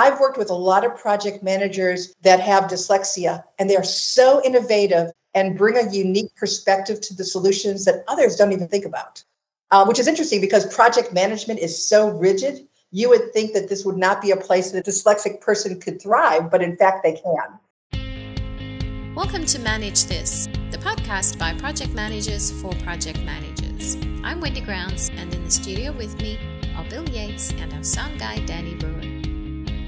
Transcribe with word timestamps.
I've 0.00 0.18
worked 0.18 0.38
with 0.38 0.48
a 0.48 0.54
lot 0.54 0.86
of 0.86 0.96
project 0.96 1.42
managers 1.42 2.14
that 2.22 2.40
have 2.40 2.70
dyslexia, 2.70 3.44
and 3.58 3.68
they're 3.68 3.84
so 3.84 4.40
innovative 4.42 5.12
and 5.34 5.58
bring 5.58 5.76
a 5.76 5.92
unique 5.92 6.34
perspective 6.36 7.02
to 7.02 7.14
the 7.14 7.22
solutions 7.22 7.84
that 7.84 8.02
others 8.08 8.34
don't 8.36 8.52
even 8.52 8.66
think 8.66 8.86
about. 8.86 9.22
Uh, 9.70 9.84
which 9.84 9.98
is 9.98 10.08
interesting 10.08 10.40
because 10.40 10.74
project 10.74 11.12
management 11.12 11.60
is 11.60 11.86
so 11.86 12.08
rigid. 12.12 12.66
You 12.92 13.10
would 13.10 13.34
think 13.34 13.52
that 13.52 13.68
this 13.68 13.84
would 13.84 13.98
not 13.98 14.22
be 14.22 14.30
a 14.30 14.38
place 14.38 14.70
that 14.70 14.88
a 14.88 14.90
dyslexic 14.90 15.42
person 15.42 15.78
could 15.78 16.00
thrive, 16.00 16.50
but 16.50 16.62
in 16.62 16.78
fact, 16.78 17.02
they 17.02 17.20
can. 17.20 19.14
Welcome 19.14 19.44
to 19.44 19.58
Manage 19.58 20.06
This, 20.06 20.48
the 20.70 20.78
podcast 20.78 21.38
by 21.38 21.52
project 21.58 21.92
managers 21.92 22.50
for 22.62 22.72
project 22.76 23.20
managers. 23.20 23.98
I'm 24.24 24.40
Wendy 24.40 24.62
Grounds, 24.62 25.10
and 25.10 25.34
in 25.34 25.44
the 25.44 25.50
studio 25.50 25.92
with 25.92 26.18
me 26.22 26.38
are 26.74 26.88
Bill 26.88 27.06
Yates 27.10 27.52
and 27.52 27.70
our 27.74 27.84
sound 27.84 28.18
guy, 28.18 28.38
Danny 28.46 28.76
Brewer. 28.76 28.99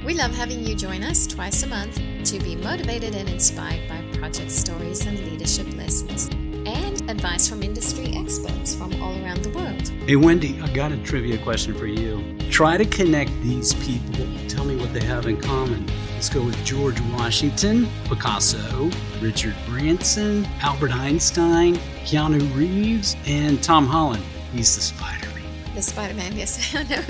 We 0.05 0.15
love 0.15 0.33
having 0.35 0.67
you 0.67 0.75
join 0.75 1.05
us 1.05 1.29
twice 1.29 1.63
a 1.63 1.69
month 1.69 1.95
to 2.25 2.39
be 2.41 2.57
motivated 2.57 3.15
and 3.15 3.29
inspired 3.29 3.89
by 3.89 4.03
project 4.19 4.51
stories 4.51 5.07
and 5.07 5.17
leadership 5.17 5.73
lessons 5.77 6.27
and 6.67 7.09
advice 7.09 7.49
from 7.49 7.63
industry 7.63 8.13
experts 8.17 8.75
from 8.75 9.01
all 9.01 9.13
around 9.25 9.45
the 9.45 9.51
world. 9.51 9.89
Hey, 10.05 10.17
Wendy, 10.17 10.61
I 10.61 10.73
got 10.73 10.91
a 10.91 10.97
trivia 11.05 11.39
question 11.39 11.73
for 11.75 11.87
you. 11.87 12.37
Try 12.51 12.77
to 12.79 12.85
connect 12.85 13.31
these 13.43 13.75
people. 13.75 14.27
Tell 14.49 14.65
me 14.65 14.75
what 14.75 14.93
they 14.93 15.05
have 15.05 15.27
in 15.27 15.41
common. 15.41 15.87
Let's 16.15 16.29
go 16.29 16.43
with 16.43 16.65
George 16.65 17.01
Washington, 17.13 17.89
Picasso, 18.07 18.91
Richard 19.21 19.55
Branson, 19.69 20.45
Albert 20.63 20.97
Einstein, 20.97 21.77
Keanu 22.05 22.41
Reeves, 22.57 23.15
and 23.27 23.63
Tom 23.63 23.87
Holland. 23.87 24.25
He's 24.53 24.75
the 24.75 24.83
spider. 24.83 25.32
The 25.75 25.81
Spider 25.81 26.13
Man, 26.13 26.37
yes. 26.37 26.75
I 26.77 26.83
know. 26.83 27.03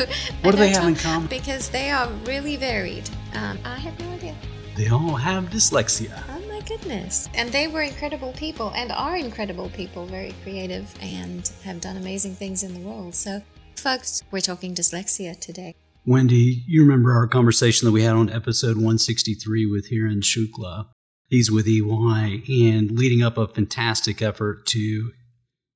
What 0.43 0.52
do 0.52 0.59
they 0.59 0.69
have 0.69 0.87
in 0.87 0.95
common? 0.95 1.27
Because 1.29 1.69
they 1.70 1.91
are 1.91 2.09
really 2.27 2.55
varied. 2.55 3.11
Um, 3.34 3.59
I 3.65 3.77
have 3.77 3.98
no 3.98 4.09
idea. 4.11 4.37
They 4.77 4.89
all 4.89 5.16
have 5.16 5.47
dyslexia. 5.47 6.23
Oh 6.30 6.48
my 6.48 6.61
goodness. 6.61 7.28
And 7.34 7.50
they 7.50 7.67
were 7.67 7.83
incredible 7.83 8.33
people 8.34 8.72
and 8.77 8.92
are 8.92 9.17
incredible 9.17 9.69
people, 9.70 10.06
very 10.06 10.33
creative 10.45 10.95
and 11.03 11.50
have 11.64 11.81
done 11.81 11.97
amazing 11.97 12.37
things 12.37 12.62
in 12.62 12.72
the 12.72 12.81
world. 12.89 13.17
So, 13.17 13.42
folks, 13.75 14.22
we're 14.31 14.41
talking 14.41 14.77
dyslexia 14.77 15.39
today. 15.41 15.75
Wendy, 16.06 16.62
you 16.69 16.83
remember 16.83 17.12
our 17.12 17.27
conversation 17.27 17.87
that 17.87 17.92
we 17.92 18.05
had 18.05 18.15
on 18.15 18.31
episode 18.31 18.77
163 18.77 19.67
with 19.67 19.91
Hiren 19.91 20.22
Shukla. 20.22 20.87
He's 21.27 21.50
with 21.50 21.67
EY 21.67 22.44
and 22.48 22.92
leading 22.92 23.22
up 23.22 23.37
a 23.39 23.48
fantastic 23.48 24.22
effort 24.22 24.67
to 24.67 25.12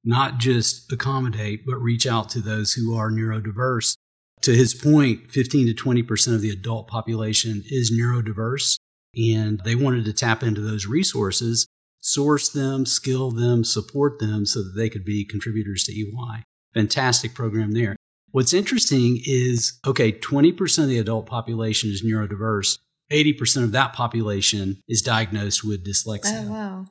not 0.06 0.38
just 0.38 0.90
accommodate, 0.92 1.66
but 1.66 1.76
reach 1.76 2.06
out 2.06 2.30
to 2.30 2.40
those 2.40 2.72
who 2.72 2.96
are 2.96 3.10
neurodiverse. 3.10 3.96
To 4.42 4.54
his 4.54 4.72
point, 4.72 5.30
15 5.30 5.66
to 5.66 5.74
20% 5.74 6.34
of 6.34 6.40
the 6.40 6.50
adult 6.50 6.86
population 6.86 7.64
is 7.68 7.92
neurodiverse, 7.92 8.76
and 9.16 9.60
they 9.64 9.74
wanted 9.74 10.04
to 10.04 10.12
tap 10.12 10.42
into 10.42 10.60
those 10.60 10.86
resources, 10.86 11.66
source 12.00 12.48
them, 12.48 12.86
skill 12.86 13.32
them, 13.32 13.64
support 13.64 14.20
them 14.20 14.46
so 14.46 14.62
that 14.62 14.74
they 14.76 14.88
could 14.88 15.04
be 15.04 15.24
contributors 15.24 15.82
to 15.84 15.92
EY. 15.92 16.44
Fantastic 16.72 17.34
program 17.34 17.72
there. 17.72 17.96
What's 18.30 18.52
interesting 18.52 19.20
is 19.24 19.80
okay, 19.86 20.12
20% 20.12 20.82
of 20.82 20.88
the 20.88 20.98
adult 20.98 21.26
population 21.26 21.90
is 21.90 22.04
neurodiverse. 22.04 22.78
80% 23.10 23.64
of 23.64 23.72
that 23.72 23.92
population 23.92 24.80
is 24.88 25.00
diagnosed 25.00 25.64
with 25.64 25.86
dyslexia. 25.86 26.46
Oh, 26.46 26.50
wow. 26.50 26.86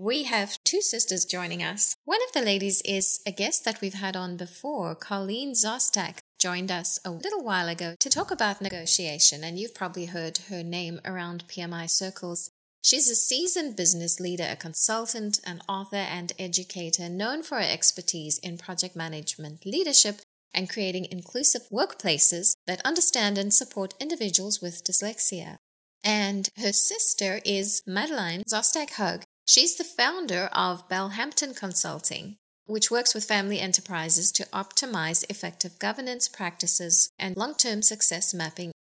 We 0.00 0.22
have 0.22 0.62
two 0.62 0.80
sisters 0.80 1.24
joining 1.24 1.60
us. 1.60 1.96
One 2.04 2.20
of 2.22 2.32
the 2.32 2.46
ladies 2.46 2.80
is 2.84 3.20
a 3.26 3.32
guest 3.32 3.64
that 3.64 3.80
we've 3.80 3.94
had 3.94 4.14
on 4.14 4.36
before. 4.36 4.94
Carlene 4.94 5.56
Szostak 5.56 6.18
joined 6.38 6.70
us 6.70 7.00
a 7.04 7.10
little 7.10 7.42
while 7.42 7.66
ago 7.66 7.96
to 7.98 8.08
talk 8.08 8.30
about 8.30 8.60
negotiation, 8.60 9.42
and 9.42 9.58
you've 9.58 9.74
probably 9.74 10.06
heard 10.06 10.38
her 10.50 10.62
name 10.62 11.00
around 11.04 11.48
PMI 11.48 11.90
circles. 11.90 12.48
She's 12.80 13.10
a 13.10 13.16
seasoned 13.16 13.74
business 13.74 14.20
leader, 14.20 14.46
a 14.48 14.54
consultant, 14.54 15.40
an 15.44 15.62
author, 15.68 15.96
and 15.96 16.32
educator 16.38 17.08
known 17.08 17.42
for 17.42 17.56
her 17.56 17.68
expertise 17.68 18.38
in 18.38 18.56
project 18.56 18.94
management, 18.94 19.66
leadership, 19.66 20.20
and 20.54 20.70
creating 20.70 21.08
inclusive 21.10 21.62
workplaces 21.72 22.54
that 22.68 22.80
understand 22.84 23.36
and 23.36 23.52
support 23.52 23.94
individuals 23.98 24.62
with 24.62 24.84
dyslexia. 24.84 25.56
And 26.04 26.48
her 26.56 26.72
sister 26.72 27.40
is 27.44 27.82
Madeline 27.84 28.44
Szostak 28.44 28.92
Hoge, 28.92 29.24
She's 29.48 29.76
the 29.76 29.82
founder 29.84 30.50
of 30.52 30.90
Bellhampton 30.90 31.56
Consulting, 31.56 32.36
which 32.66 32.90
works 32.90 33.14
with 33.14 33.24
family 33.24 33.60
enterprises 33.60 34.30
to 34.32 34.44
optimize 34.52 35.24
effective 35.30 35.78
governance 35.78 36.28
practices 36.28 37.08
and 37.18 37.34
long 37.34 37.54
term 37.54 37.80
success 37.80 38.34
mapping. 38.34 38.72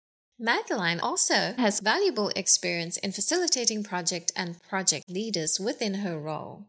Madeline 0.40 0.98
also 0.98 1.54
has 1.56 1.78
valuable 1.78 2.30
experience 2.34 2.96
in 2.96 3.12
facilitating 3.12 3.84
project 3.84 4.32
and 4.34 4.60
project 4.60 5.04
leaders 5.08 5.60
within 5.60 5.94
her 6.02 6.18
role. 6.18 6.66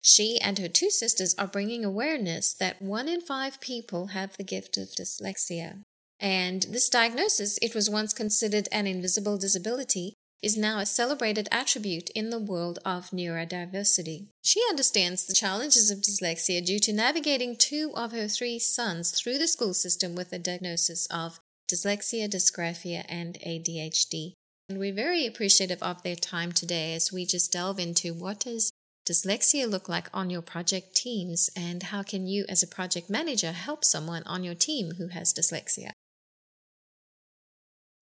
She 0.00 0.38
and 0.40 0.60
her 0.60 0.68
two 0.68 0.90
sisters 0.90 1.34
are 1.36 1.48
bringing 1.48 1.84
awareness 1.84 2.54
that 2.54 2.80
one 2.80 3.08
in 3.08 3.20
five 3.20 3.60
people 3.60 4.08
have 4.18 4.36
the 4.36 4.44
gift 4.44 4.76
of 4.76 4.90
dyslexia. 4.90 5.82
And 6.20 6.62
this 6.70 6.88
diagnosis, 6.88 7.58
it 7.60 7.74
was 7.74 7.90
once 7.90 8.12
considered 8.12 8.68
an 8.70 8.86
invisible 8.86 9.38
disability, 9.38 10.14
is 10.44 10.58
now 10.58 10.78
a 10.78 10.86
celebrated 10.86 11.48
attribute 11.50 12.10
in 12.10 12.28
the 12.28 12.38
world 12.38 12.78
of 12.84 13.10
neurodiversity. 13.10 14.26
She 14.42 14.60
understands 14.68 15.24
the 15.24 15.32
challenges 15.32 15.90
of 15.90 16.00
dyslexia 16.00 16.64
due 16.64 16.78
to 16.80 16.92
navigating 16.92 17.56
two 17.56 17.92
of 17.96 18.12
her 18.12 18.28
three 18.28 18.58
sons 18.58 19.10
through 19.10 19.38
the 19.38 19.48
school 19.48 19.72
system 19.72 20.14
with 20.14 20.32
a 20.34 20.38
diagnosis 20.38 21.06
of 21.06 21.40
dyslexia, 21.72 22.28
dysgraphia, 22.28 23.06
and 23.08 23.38
ADHD. 23.40 24.34
And 24.68 24.78
we're 24.78 24.92
very 24.92 25.26
appreciative 25.26 25.82
of 25.82 26.02
their 26.02 26.16
time 26.16 26.52
today 26.52 26.94
as 26.94 27.10
we 27.10 27.24
just 27.24 27.50
delve 27.50 27.78
into 27.78 28.12
what 28.12 28.40
does 28.40 28.70
dyslexia 29.08 29.68
look 29.68 29.88
like 29.88 30.08
on 30.12 30.28
your 30.28 30.42
project 30.42 30.94
teams 30.94 31.48
and 31.56 31.84
how 31.84 32.02
can 32.02 32.26
you 32.26 32.44
as 32.50 32.62
a 32.62 32.66
project 32.66 33.08
manager 33.08 33.52
help 33.52 33.82
someone 33.82 34.22
on 34.26 34.44
your 34.44 34.54
team 34.54 34.92
who 34.98 35.08
has 35.08 35.32
dyslexia. 35.32 35.92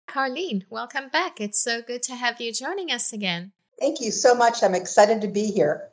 Carlene, 0.09 0.65
welcome 0.71 1.11
back. 1.11 1.39
It's 1.39 1.63
so 1.63 1.83
good 1.83 2.03
to 2.05 2.15
have 2.15 2.41
you 2.41 2.51
joining 2.51 2.91
us 2.91 3.13
again. 3.13 3.53
Thank 3.79 4.01
you 4.01 4.11
so 4.11 4.35
much. 4.35 4.63
I'm 4.63 4.75
excited 4.75 5.21
to 5.21 5.29
be 5.29 5.51
here. 5.51 5.91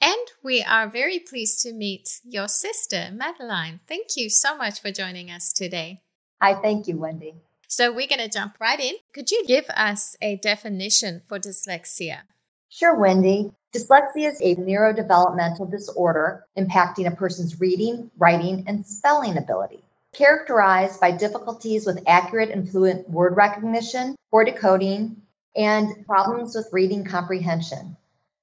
And 0.00 0.28
we 0.40 0.62
are 0.62 0.88
very 0.88 1.18
pleased 1.18 1.62
to 1.62 1.72
meet 1.72 2.20
your 2.24 2.46
sister, 2.46 3.08
Madeline. 3.12 3.80
Thank 3.88 4.16
you 4.16 4.30
so 4.30 4.56
much 4.56 4.80
for 4.80 4.92
joining 4.92 5.32
us 5.32 5.52
today. 5.52 6.00
Hi, 6.40 6.54
thank 6.54 6.86
you, 6.86 6.96
Wendy. 6.96 7.34
So 7.66 7.90
we're 7.90 8.06
going 8.06 8.20
to 8.20 8.28
jump 8.28 8.54
right 8.60 8.78
in. 8.78 8.94
Could 9.12 9.32
you 9.32 9.44
give 9.48 9.68
us 9.70 10.16
a 10.22 10.36
definition 10.36 11.22
for 11.26 11.40
dyslexia? 11.40 12.20
Sure, 12.68 12.94
Wendy. 12.94 13.50
Dyslexia 13.74 14.30
is 14.30 14.40
a 14.40 14.54
neurodevelopmental 14.54 15.68
disorder 15.68 16.46
impacting 16.56 17.08
a 17.08 17.10
person's 17.10 17.58
reading, 17.58 18.12
writing, 18.16 18.62
and 18.68 18.86
spelling 18.86 19.36
ability 19.36 19.82
characterized 20.16 21.00
by 21.00 21.10
difficulties 21.10 21.86
with 21.86 22.02
accurate 22.06 22.50
and 22.50 22.68
fluent 22.68 23.08
word 23.10 23.36
recognition, 23.36 24.16
or 24.30 24.44
decoding, 24.44 25.20
and 25.54 26.06
problems 26.06 26.54
with 26.54 26.68
reading 26.72 27.04
comprehension. 27.04 27.96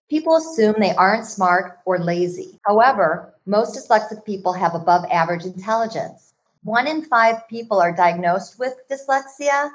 People 0.09 0.35
assume 0.35 0.75
they 0.77 0.95
aren't 0.95 1.25
smart 1.25 1.79
or 1.85 1.97
lazy. 1.97 2.59
However, 2.65 3.33
most 3.45 3.75
dyslexic 3.75 4.23
people 4.25 4.53
have 4.53 4.75
above 4.75 5.05
average 5.11 5.45
intelligence. 5.45 6.33
One 6.63 6.87
in 6.87 7.03
five 7.05 7.47
people 7.49 7.79
are 7.79 7.91
diagnosed 7.91 8.59
with 8.59 8.75
dyslexia, 8.89 9.71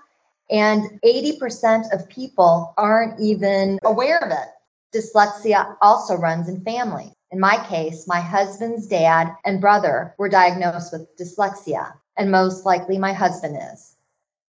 and 0.50 1.00
80% 1.04 1.92
of 1.92 2.09
people 2.09 2.72
aren't 2.78 3.20
even 3.20 3.78
aware 3.84 4.19
of 4.19 4.30
it. 4.30 4.48
Dyslexia 4.97 5.76
also 5.82 6.16
runs 6.16 6.48
in 6.48 6.62
families. 6.62 7.12
In 7.31 7.41
my 7.41 7.62
case, 7.69 8.06
my 8.06 8.21
husband's 8.21 8.87
dad 8.87 9.37
and 9.44 9.61
brother 9.61 10.15
were 10.16 10.31
diagnosed 10.31 10.93
with 10.93 11.15
dyslexia, 11.19 11.93
and 12.16 12.31
most 12.31 12.65
likely 12.65 12.97
my 12.97 13.12
husband 13.12 13.59
is. 13.72 13.97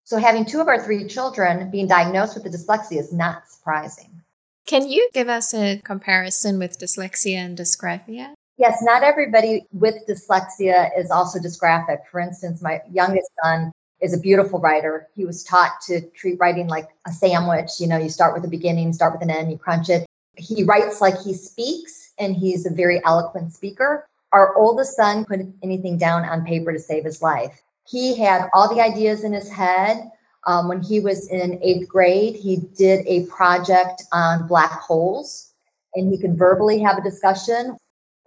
So 0.06 0.18
having 0.18 0.46
two 0.46 0.62
of 0.62 0.68
our 0.68 0.82
three 0.82 1.06
children 1.08 1.70
being 1.70 1.88
diagnosed 1.88 2.36
with 2.36 2.44
the 2.44 2.50
dyslexia 2.50 3.00
is 3.00 3.12
not 3.12 3.50
surprising. 3.50 4.22
Can 4.66 4.88
you 4.88 5.10
give 5.14 5.28
us 5.28 5.54
a 5.54 5.81
comparison 5.84 6.58
with 6.58 6.80
dyslexia 6.80 7.38
and 7.38 7.58
dysgraphia? 7.58 8.34
Yes, 8.58 8.80
not 8.82 9.04
everybody 9.04 9.66
with 9.74 9.96
dyslexia 10.08 10.90
is 10.98 11.12
also 11.12 11.40
dysgraphic. 11.40 12.00
For 12.10 12.20
instance, 12.20 12.62
my 12.62 12.82
youngest 12.92 13.30
son 13.44 13.72
is 14.02 14.14
a 14.14 14.20
beautiful 14.20 14.60
writer. 14.60 15.08
He 15.16 15.25
was 15.25 15.44
taught 15.44 15.82
to 15.88 16.02
treat 16.12 16.40
writing 16.40 16.68
like 16.68 16.88
a 17.06 17.12
sandwich. 17.12 17.80
You 17.80 17.88
know, 17.88 17.98
you 17.98 18.10
start 18.10 18.34
with 18.34 18.44
the 18.44 18.50
beginning, 18.50 18.94
start 18.94 19.14
with 19.14 19.22
an 19.22 19.30
end, 19.30 19.52
you 19.52 19.58
crunch 19.58 19.90
it. 19.90 20.06
He 20.38 20.64
writes 20.64 21.02
like 21.02 21.20
he 21.20 21.34
speaks 21.34 22.09
and 22.19 22.36
he's 22.36 22.66
a 22.66 22.69
very 22.74 23.01
eloquent 23.06 23.54
speaker. 23.54 24.07
Our 24.31 24.56
oldest 24.56 24.95
son 24.95 25.25
put 25.25 25.39
anything 25.63 25.98
down 25.98 26.24
on 26.25 26.45
paper 26.45 26.71
to 26.71 26.80
save 26.80 27.06
his 27.06 27.21
life. 27.21 27.62
He 27.88 28.16
had 28.16 28.50
all 28.54 28.74
the 28.74 28.81
ideas 28.81 29.24
in 29.24 29.33
his 29.33 29.50
head. 29.50 30.12
Um, 30.45 30.68
when 30.68 30.81
he 30.81 31.00
was 31.00 31.30
in 31.30 31.60
eighth 31.63 31.89
grade, 31.89 32.36
he 32.36 32.57
did 32.77 33.06
a 33.07 33.25
project 33.25 34.04
on 34.12 34.48
black 34.48 34.71
holes 34.71 35.51
and 35.95 36.12
he 36.12 36.19
could 36.19 36.38
verbally 36.38 36.80
have 36.80 36.98
a 36.98 37.04
discussion. 37.04 37.77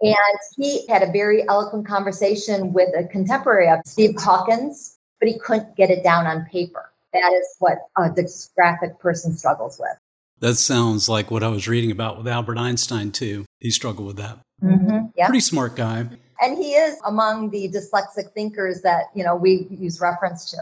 And 0.01 0.39
he 0.57 0.85
had 0.87 1.01
a 1.01 1.11
very 1.11 1.47
eloquent 1.47 1.87
conversation 1.87 2.73
with 2.73 2.89
a 2.97 3.05
contemporary 3.05 3.69
of 3.69 3.79
Steve 3.85 4.15
Hawkins, 4.17 4.97
but 5.19 5.29
he 5.29 5.39
couldn't 5.39 5.77
get 5.77 5.89
it 5.89 6.03
down 6.03 6.27
on 6.27 6.45
paper. 6.45 6.91
that 7.13 7.31
is 7.33 7.47
what 7.59 7.77
a 7.97 8.09
dysgraphic 8.09 8.99
person 8.99 9.37
struggles 9.37 9.79
with. 9.79 9.97
That 10.43 10.55
sounds 10.55 11.07
like 11.07 11.31
what 11.31 11.41
I 11.41 11.47
was 11.47 11.69
reading 11.69 11.89
about 11.89 12.17
with 12.17 12.27
Albert 12.27 12.57
Einstein, 12.57 13.13
too. 13.13 13.45
He 13.61 13.69
struggled 13.69 14.07
with 14.07 14.17
that. 14.17 14.39
Mm-hmm. 14.61 15.05
Yeah. 15.15 15.27
Pretty 15.27 15.39
smart 15.39 15.77
guy. 15.77 16.05
And 16.41 16.57
he 16.57 16.73
is 16.73 16.99
among 17.05 17.51
the 17.51 17.69
dyslexic 17.69 18.33
thinkers 18.33 18.81
that, 18.81 19.05
you 19.15 19.23
know, 19.23 19.37
we 19.37 19.67
use 19.69 20.01
reference 20.01 20.51
to. 20.51 20.57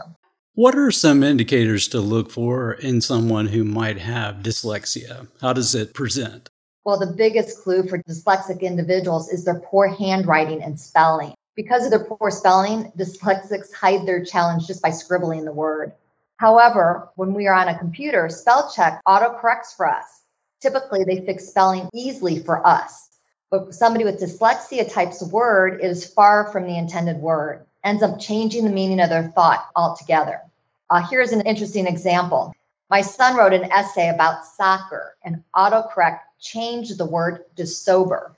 What 0.54 0.78
are 0.78 0.92
some 0.92 1.24
indicators 1.24 1.88
to 1.88 2.00
look 2.00 2.30
for 2.30 2.74
in 2.74 3.00
someone 3.00 3.48
who 3.48 3.64
might 3.64 3.98
have 3.98 4.36
dyslexia? 4.36 5.26
How 5.40 5.52
does 5.52 5.74
it 5.74 5.94
present? 5.94 6.48
Well, 6.84 7.00
the 7.00 7.12
biggest 7.16 7.64
clue 7.64 7.88
for 7.88 7.98
dyslexic 8.04 8.60
individuals 8.60 9.30
is 9.30 9.44
their 9.44 9.58
poor 9.58 9.88
handwriting 9.88 10.62
and 10.62 10.78
spelling. 10.78 11.34
Because 11.56 11.84
of 11.84 11.90
their 11.90 12.04
poor 12.04 12.30
spelling, 12.30 12.92
dyslexics 12.96 13.74
hide 13.74 14.06
their 14.06 14.24
challenge 14.24 14.68
just 14.68 14.80
by 14.80 14.90
scribbling 14.90 15.44
the 15.44 15.52
word. 15.52 15.92
However, 16.36 17.08
when 17.16 17.34
we 17.34 17.46
are 17.46 17.54
on 17.54 17.68
a 17.68 17.78
computer, 17.78 18.28
spell 18.28 18.72
check 18.74 19.00
autocorrects 19.06 19.76
for 19.76 19.88
us. 19.88 20.22
Typically, 20.60 21.04
they 21.04 21.24
fix 21.24 21.46
spelling 21.46 21.88
easily 21.94 22.38
for 22.38 22.66
us. 22.66 23.10
But 23.50 23.74
somebody 23.74 24.04
with 24.04 24.20
dyslexia 24.20 24.90
types 24.92 25.20
a 25.22 25.26
word, 25.26 25.80
it 25.82 25.90
is 25.90 26.06
far 26.06 26.50
from 26.50 26.64
the 26.64 26.78
intended 26.78 27.18
word, 27.18 27.66
ends 27.84 28.02
up 28.02 28.18
changing 28.18 28.64
the 28.64 28.70
meaning 28.70 29.00
of 29.00 29.10
their 29.10 29.28
thought 29.28 29.68
altogether. 29.76 30.40
Uh, 30.88 31.06
here's 31.08 31.32
an 31.32 31.42
interesting 31.42 31.86
example. 31.86 32.54
My 32.90 33.00
son 33.00 33.36
wrote 33.36 33.52
an 33.52 33.70
essay 33.72 34.08
about 34.08 34.44
soccer, 34.44 35.16
and 35.24 35.42
autocorrect 35.56 36.20
changed 36.40 36.98
the 36.98 37.06
word 37.06 37.44
to 37.56 37.66
sober. 37.66 38.36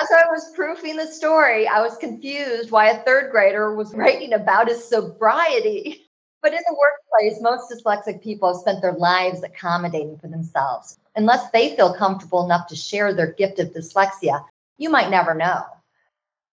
As 0.00 0.08
I 0.12 0.30
was 0.30 0.52
proofing 0.54 0.96
the 0.96 1.06
story, 1.06 1.66
I 1.66 1.80
was 1.80 1.96
confused 1.96 2.70
why 2.70 2.90
a 2.90 3.02
third 3.02 3.30
grader 3.30 3.74
was 3.74 3.94
writing 3.94 4.32
about 4.32 4.68
his 4.68 4.82
sobriety. 4.82 6.06
But 6.42 6.54
in 6.54 6.60
the 6.66 6.76
workplace, 6.78 7.42
most 7.42 7.70
dyslexic 7.70 8.22
people 8.22 8.48
have 8.48 8.60
spent 8.60 8.80
their 8.80 8.94
lives 8.94 9.42
accommodating 9.42 10.16
for 10.16 10.28
themselves. 10.28 10.98
Unless 11.16 11.50
they 11.50 11.76
feel 11.76 11.92
comfortable 11.92 12.44
enough 12.44 12.66
to 12.68 12.76
share 12.76 13.12
their 13.12 13.32
gift 13.32 13.58
of 13.58 13.72
dyslexia, 13.72 14.44
you 14.78 14.88
might 14.88 15.10
never 15.10 15.34
know. 15.34 15.64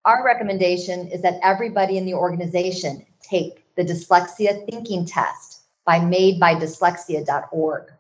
Our 0.04 0.26
recommendation 0.26 1.08
is 1.08 1.22
that 1.22 1.40
everybody 1.42 1.98
in 1.98 2.06
the 2.06 2.16
organization 2.16 3.06
take 3.22 3.64
the 3.76 3.84
dyslexia 3.84 4.66
thinking 4.70 5.06
test 5.06 5.62
by 5.86 6.00
madebydyslexia.org. 6.00 7.94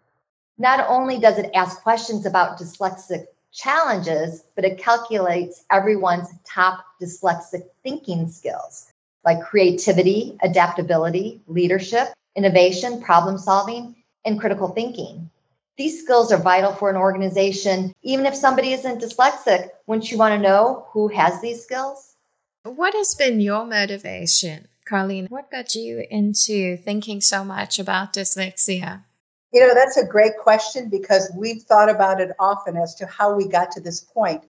Not 0.57 0.85
only 0.89 1.19
does 1.19 1.37
it 1.37 1.51
ask 1.53 1.81
questions 1.83 2.25
about 2.25 2.59
dyslexic 2.59 3.27
challenges, 3.53 4.43
but 4.55 4.65
it 4.65 4.77
calculates 4.77 5.63
everyone's 5.71 6.29
top 6.43 6.83
dyslexic 7.01 7.69
thinking 7.83 8.27
skills 8.27 8.91
like 9.27 9.41
creativity, 9.41 10.37
adaptability, 10.41 11.41
leadership, 11.47 12.07
innovation, 12.37 13.01
problem 13.01 13.37
solving, 13.37 13.93
and 14.23 14.39
critical 14.39 14.69
thinking. 14.69 15.29
These 15.77 16.01
skills 16.01 16.31
are 16.31 16.41
vital 16.41 16.71
for 16.71 16.89
an 16.89 16.95
organization. 16.95 17.91
Even 18.03 18.25
if 18.25 18.33
somebody 18.33 18.71
isn't 18.71 19.01
dyslexic, 19.01 19.67
wouldn't 19.85 20.09
you 20.09 20.17
want 20.17 20.33
to 20.33 20.39
know 20.41 20.87
who 20.91 21.09
has 21.09 21.41
these 21.41 21.61
skills? 21.61 22.15
What 22.63 22.93
has 22.93 23.15
been 23.15 23.41
your 23.41 23.65
motivation, 23.65 24.69
Carlene? 24.89 25.29
What 25.29 25.51
got 25.51 25.75
you 25.75 26.05
into 26.09 26.77
thinking 26.77 27.19
so 27.19 27.43
much 27.43 27.79
about 27.79 28.13
dyslexia? 28.13 29.03
You 29.51 29.67
know, 29.67 29.73
that's 29.73 29.97
a 29.97 30.05
great 30.05 30.37
question 30.37 30.87
because 30.87 31.29
we've 31.35 31.63
thought 31.63 31.89
about 31.89 32.21
it 32.21 32.31
often 32.39 32.77
as 32.77 32.95
to 32.95 33.05
how 33.05 33.35
we 33.35 33.49
got 33.49 33.71
to 33.71 33.81
this 33.81 33.99
point. 33.99 34.45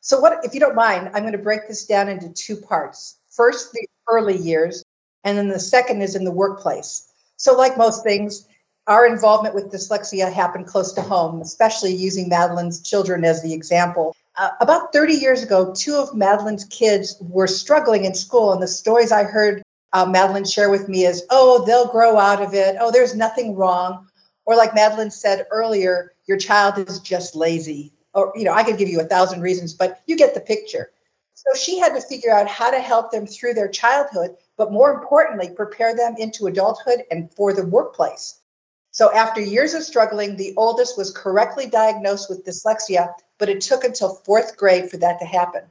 So, 0.00 0.20
what, 0.20 0.44
if 0.44 0.54
you 0.54 0.60
don't 0.60 0.76
mind, 0.76 1.10
I'm 1.12 1.24
going 1.24 1.32
to 1.32 1.38
break 1.38 1.66
this 1.66 1.86
down 1.86 2.08
into 2.08 2.32
two 2.32 2.56
parts. 2.56 3.16
First, 3.32 3.72
the 3.72 3.86
early 4.10 4.36
years, 4.36 4.84
and 5.24 5.38
then 5.38 5.48
the 5.48 5.58
second 5.58 6.02
is 6.02 6.14
in 6.14 6.24
the 6.24 6.30
workplace. 6.30 7.08
So, 7.36 7.56
like 7.56 7.78
most 7.78 8.04
things, 8.04 8.46
our 8.86 9.06
involvement 9.06 9.54
with 9.54 9.72
dyslexia 9.72 10.30
happened 10.30 10.66
close 10.66 10.92
to 10.92 11.02
home, 11.02 11.40
especially 11.40 11.94
using 11.94 12.28
Madeline's 12.28 12.82
children 12.82 13.24
as 13.24 13.42
the 13.42 13.54
example. 13.54 14.14
Uh, 14.36 14.50
about 14.60 14.92
30 14.92 15.14
years 15.14 15.42
ago, 15.42 15.72
two 15.74 15.96
of 15.96 16.14
Madeline's 16.14 16.64
kids 16.66 17.16
were 17.20 17.46
struggling 17.46 18.04
in 18.04 18.14
school, 18.14 18.52
and 18.52 18.62
the 18.62 18.68
stories 18.68 19.12
I 19.12 19.24
heard 19.24 19.62
uh, 19.92 20.06
Madeline 20.06 20.44
share 20.44 20.70
with 20.70 20.88
me 20.88 21.04
is, 21.04 21.24
oh, 21.30 21.64
they'll 21.64 21.90
grow 21.90 22.18
out 22.18 22.42
of 22.42 22.54
it. 22.54 22.76
Oh, 22.80 22.90
there's 22.90 23.14
nothing 23.14 23.56
wrong. 23.56 24.08
Or, 24.44 24.56
like 24.56 24.74
Madeline 24.74 25.10
said 25.10 25.46
earlier, 25.50 26.12
your 26.26 26.36
child 26.36 26.78
is 26.86 26.98
just 27.00 27.34
lazy. 27.34 27.92
Or, 28.14 28.32
you 28.34 28.44
know, 28.44 28.52
I 28.52 28.64
could 28.64 28.78
give 28.78 28.88
you 28.88 29.00
a 29.00 29.04
thousand 29.04 29.40
reasons, 29.40 29.72
but 29.74 30.00
you 30.06 30.16
get 30.16 30.34
the 30.34 30.40
picture. 30.40 30.90
So 31.44 31.58
she 31.58 31.78
had 31.78 31.94
to 31.94 32.00
figure 32.00 32.32
out 32.32 32.46
how 32.46 32.70
to 32.70 32.78
help 32.78 33.10
them 33.10 33.26
through 33.26 33.54
their 33.54 33.68
childhood, 33.68 34.36
but 34.56 34.70
more 34.70 34.92
importantly, 34.92 35.50
prepare 35.50 35.94
them 35.94 36.14
into 36.16 36.46
adulthood 36.46 37.02
and 37.10 37.32
for 37.34 37.52
the 37.52 37.66
workplace. 37.66 38.40
So 38.92 39.12
after 39.12 39.40
years 39.40 39.74
of 39.74 39.82
struggling, 39.82 40.36
the 40.36 40.54
oldest 40.56 40.96
was 40.96 41.10
correctly 41.10 41.66
diagnosed 41.66 42.30
with 42.30 42.44
dyslexia, 42.44 43.12
but 43.38 43.48
it 43.48 43.60
took 43.60 43.82
until 43.82 44.14
fourth 44.24 44.56
grade 44.56 44.88
for 44.88 44.98
that 44.98 45.18
to 45.18 45.24
happen. 45.24 45.62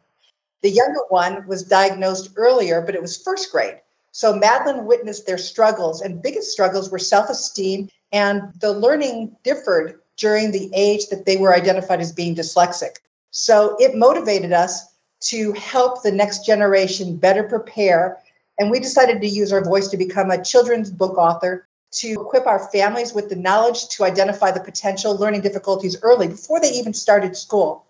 The 0.61 0.71
younger 0.71 1.01
one 1.07 1.47
was 1.47 1.63
diagnosed 1.63 2.31
earlier, 2.35 2.81
but 2.81 2.95
it 2.95 3.01
was 3.01 3.21
first 3.21 3.51
grade. 3.51 3.79
So 4.11 4.35
Madeline 4.35 4.85
witnessed 4.85 5.25
their 5.25 5.37
struggles, 5.37 6.01
and 6.01 6.21
biggest 6.21 6.51
struggles 6.51 6.91
were 6.91 6.99
self 6.99 7.29
esteem, 7.29 7.89
and 8.11 8.51
the 8.59 8.73
learning 8.73 9.37
differed 9.43 10.01
during 10.17 10.51
the 10.51 10.69
age 10.73 11.07
that 11.07 11.25
they 11.25 11.37
were 11.37 11.55
identified 11.55 12.01
as 12.01 12.11
being 12.11 12.35
dyslexic. 12.35 12.97
So 13.31 13.77
it 13.79 13.95
motivated 13.95 14.51
us 14.51 14.90
to 15.21 15.53
help 15.53 16.03
the 16.03 16.11
next 16.11 16.45
generation 16.45 17.15
better 17.15 17.43
prepare. 17.43 18.17
And 18.59 18.69
we 18.69 18.79
decided 18.79 19.21
to 19.21 19.27
use 19.27 19.51
our 19.51 19.63
voice 19.63 19.87
to 19.89 19.97
become 19.97 20.31
a 20.31 20.43
children's 20.43 20.91
book 20.91 21.17
author 21.17 21.67
to 21.91 22.13
equip 22.13 22.47
our 22.47 22.69
families 22.71 23.13
with 23.13 23.29
the 23.29 23.35
knowledge 23.35 23.87
to 23.89 24.03
identify 24.03 24.51
the 24.51 24.59
potential 24.59 25.17
learning 25.17 25.41
difficulties 25.41 25.97
early 26.01 26.27
before 26.27 26.59
they 26.59 26.71
even 26.71 26.93
started 26.93 27.35
school. 27.35 27.85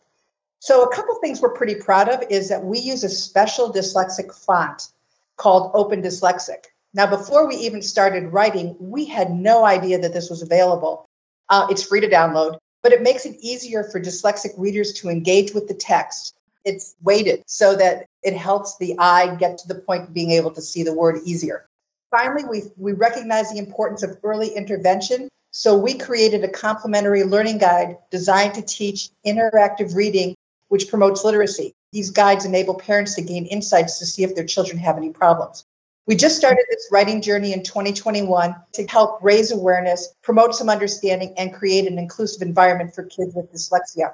So, 0.60 0.84
a 0.84 0.96
couple 0.96 1.16
things 1.16 1.42
we're 1.42 1.54
pretty 1.54 1.76
proud 1.76 2.10
of 2.10 2.24
is 2.30 2.50
that 2.50 2.64
we 2.64 2.80
use 2.80 3.04
a 3.04 3.10
special 3.10 3.72
dyslexic 3.72 4.34
font 4.34 4.90
called 5.38 5.72
Open 5.74 6.02
Dyslexic. 6.02 6.66
Now, 6.94 7.08
before 7.08 7.48
we 7.48 7.56
even 7.56 7.82
started 7.82 8.34
writing, 8.34 8.76
we 8.80 9.06
had 9.06 9.32
no 9.32 9.66
idea 9.66 9.98
that 10.00 10.14
this 10.14 10.30
was 10.30 10.42
available. 10.42 11.08
Uh, 11.50 11.68
it's 11.70 11.84
free 11.84 12.02
to 12.02 12.10
download, 12.10 12.58
but 12.84 12.92
it 12.92 13.02
makes 13.02 13.26
it 13.26 13.38
easier 13.40 13.84
for 13.84 14.00
dyslexic 14.00 14.52
readers 14.58 14.94
to 14.94 15.10
engage 15.10 15.54
with 15.54 15.68
the 15.68 15.74
text 15.74 16.36
it's 16.66 16.96
weighted 17.02 17.44
so 17.48 17.76
that 17.76 18.06
it 18.24 18.36
helps 18.36 18.78
the 18.78 18.96
eye 19.00 19.36
get 19.36 19.58
to 19.60 19.68
the 19.68 19.76
point 19.76 20.04
of 20.04 20.14
being 20.14 20.32
able 20.32 20.52
to 20.52 20.62
see 20.62 20.84
the 20.84 20.94
word 20.94 21.20
easier. 21.26 21.66
Finally, 22.12 22.44
we, 22.50 22.64
we 22.78 22.92
recognize 22.92 23.52
the 23.52 23.58
importance 23.58 24.04
of 24.04 24.18
early 24.24 24.50
intervention. 24.50 25.30
So 25.52 25.78
we 25.78 25.98
created 25.98 26.44
a 26.44 26.50
complementary 26.50 27.24
learning 27.24 27.58
guide 27.58 27.98
designed 28.10 28.54
to 28.56 28.62
teach 28.62 29.10
interactive 29.26 29.96
reading, 29.96 30.36
which 30.68 30.90
promotes 30.90 31.24
literacy. 31.24 31.74
These 31.92 32.10
guides 32.10 32.46
enable 32.46 32.76
parents 32.76 33.16
to 33.16 33.22
gain 33.22 33.46
insights 33.46 34.00
to 34.00 34.06
see 34.06 34.24
if 34.24 34.36
their 34.36 34.46
children 34.46 34.78
have 34.78 34.98
any 34.98 35.10
problems. 35.10 35.66
We 36.08 36.16
just 36.16 36.38
started 36.38 36.66
this 36.70 36.88
writing 36.92 37.22
journey 37.22 37.54
in 37.54 37.64
2021 37.64 38.56
to 38.74 38.88
help 38.88 39.22
raise 39.22 39.52
awareness, 39.52 40.14
promote 40.24 40.56
some 40.56 40.70
understanding, 40.70 41.34
and 41.38 41.54
create 41.54 41.86
an 41.86 42.00
inclusive 42.00 42.42
environment 42.42 42.96
for 42.96 43.04
kids 43.04 43.36
with 43.36 43.52
dyslexia. 43.54 44.14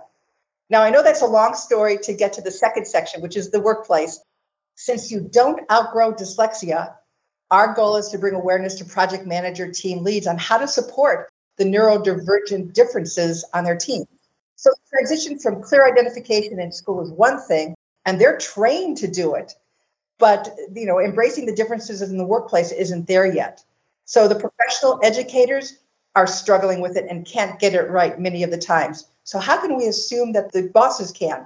Now, 0.69 0.81
I 0.81 0.89
know 0.89 1.01
that's 1.01 1.21
a 1.21 1.27
long 1.27 1.53
story 1.53 1.97
to 1.99 2.13
get 2.13 2.33
to 2.33 2.41
the 2.41 2.51
second 2.51 2.85
section, 2.85 3.21
which 3.21 3.37
is 3.37 3.49
the 3.49 3.61
workplace. 3.61 4.19
Since 4.75 5.11
you 5.11 5.21
don't 5.21 5.69
outgrow 5.71 6.13
dyslexia, 6.13 6.93
our 7.49 7.73
goal 7.73 7.95
is 7.95 8.09
to 8.09 8.17
bring 8.17 8.35
awareness 8.35 8.75
to 8.75 8.85
project 8.85 9.25
manager 9.25 9.71
team 9.71 10.03
leads 10.03 10.27
on 10.27 10.37
how 10.37 10.57
to 10.57 10.67
support 10.67 11.29
the 11.57 11.63
neurodivergent 11.63 12.73
differences 12.73 13.45
on 13.53 13.63
their 13.63 13.77
team. 13.77 14.05
So, 14.55 14.71
transition 14.89 15.39
from 15.39 15.61
clear 15.61 15.87
identification 15.87 16.59
in 16.59 16.71
school 16.71 17.01
is 17.01 17.11
one 17.11 17.39
thing, 17.39 17.75
and 18.05 18.19
they're 18.19 18.37
trained 18.37 18.97
to 18.97 19.07
do 19.07 19.35
it. 19.35 19.55
But 20.19 20.49
you 20.73 20.85
know, 20.85 20.99
embracing 20.99 21.45
the 21.45 21.55
differences 21.55 22.01
in 22.01 22.17
the 22.17 22.25
workplace 22.25 22.71
isn't 22.71 23.07
there 23.07 23.25
yet. 23.25 23.63
So 24.05 24.27
the 24.27 24.35
professional 24.35 24.99
educators 25.03 25.77
are 26.15 26.25
struggling 26.25 26.79
with 26.79 26.95
it 26.95 27.05
and 27.09 27.25
can't 27.25 27.59
get 27.59 27.75
it 27.75 27.89
right 27.89 28.19
many 28.19 28.41
of 28.41 28.49
the 28.49 28.57
times. 28.57 29.05
So, 29.27 29.39
how 29.39 29.59
can 29.59 29.75
we 29.75 29.87
assume 29.87 30.31
that 30.31 30.53
the 30.53 30.69
bosses 30.69 31.11
can? 31.11 31.45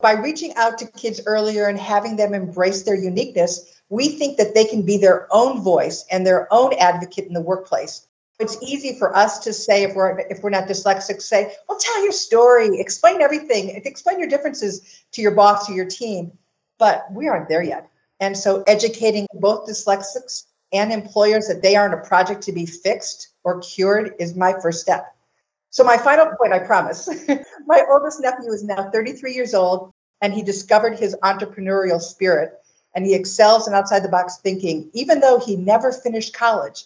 By 0.00 0.12
reaching 0.12 0.54
out 0.54 0.78
to 0.78 0.86
kids 0.86 1.20
earlier 1.26 1.66
and 1.66 1.76
having 1.76 2.14
them 2.14 2.34
embrace 2.34 2.84
their 2.84 2.94
uniqueness, 2.94 3.82
we 3.88 4.10
think 4.10 4.36
that 4.36 4.54
they 4.54 4.64
can 4.64 4.82
be 4.82 4.96
their 4.96 5.26
own 5.32 5.60
voice 5.60 6.04
and 6.12 6.24
their 6.24 6.46
own 6.52 6.72
advocate 6.74 7.26
in 7.26 7.32
the 7.32 7.40
workplace. 7.40 8.06
It's 8.38 8.56
easy 8.62 8.96
for 8.96 9.16
us 9.16 9.40
to 9.40 9.52
say 9.52 9.82
if 9.82 9.96
we're 9.96 10.20
if 10.30 10.44
we're 10.44 10.50
not 10.50 10.68
dyslexic, 10.68 11.20
say, 11.20 11.52
well, 11.68 11.78
tell 11.80 12.00
your 12.04 12.12
story, 12.12 12.78
explain 12.78 13.20
everything, 13.20 13.70
explain 13.70 14.20
your 14.20 14.28
differences 14.28 15.02
to 15.10 15.20
your 15.20 15.32
boss 15.32 15.68
or 15.68 15.72
your 15.72 15.86
team. 15.86 16.30
But 16.78 17.10
we 17.10 17.26
aren't 17.26 17.48
there 17.48 17.64
yet. 17.64 17.90
And 18.20 18.38
so 18.38 18.62
educating 18.68 19.26
both 19.34 19.68
dyslexics 19.68 20.44
and 20.72 20.92
employers 20.92 21.48
that 21.48 21.62
they 21.62 21.74
aren't 21.74 21.94
a 21.94 22.08
project 22.08 22.42
to 22.42 22.52
be 22.52 22.66
fixed 22.66 23.30
or 23.42 23.58
cured 23.62 24.14
is 24.20 24.36
my 24.36 24.52
first 24.62 24.80
step. 24.80 25.15
So, 25.76 25.84
my 25.84 25.98
final 25.98 26.24
point, 26.40 26.54
I 26.54 26.60
promise. 26.60 27.06
my 27.66 27.82
oldest 27.90 28.22
nephew 28.22 28.50
is 28.50 28.64
now 28.64 28.90
33 28.90 29.34
years 29.34 29.52
old, 29.52 29.92
and 30.22 30.32
he 30.32 30.42
discovered 30.42 30.98
his 30.98 31.14
entrepreneurial 31.22 32.00
spirit, 32.00 32.54
and 32.94 33.04
he 33.04 33.14
excels 33.14 33.68
in 33.68 33.74
outside 33.74 34.02
the 34.02 34.08
box 34.08 34.38
thinking, 34.38 34.88
even 34.94 35.20
though 35.20 35.38
he 35.38 35.54
never 35.54 35.92
finished 35.92 36.32
college. 36.32 36.84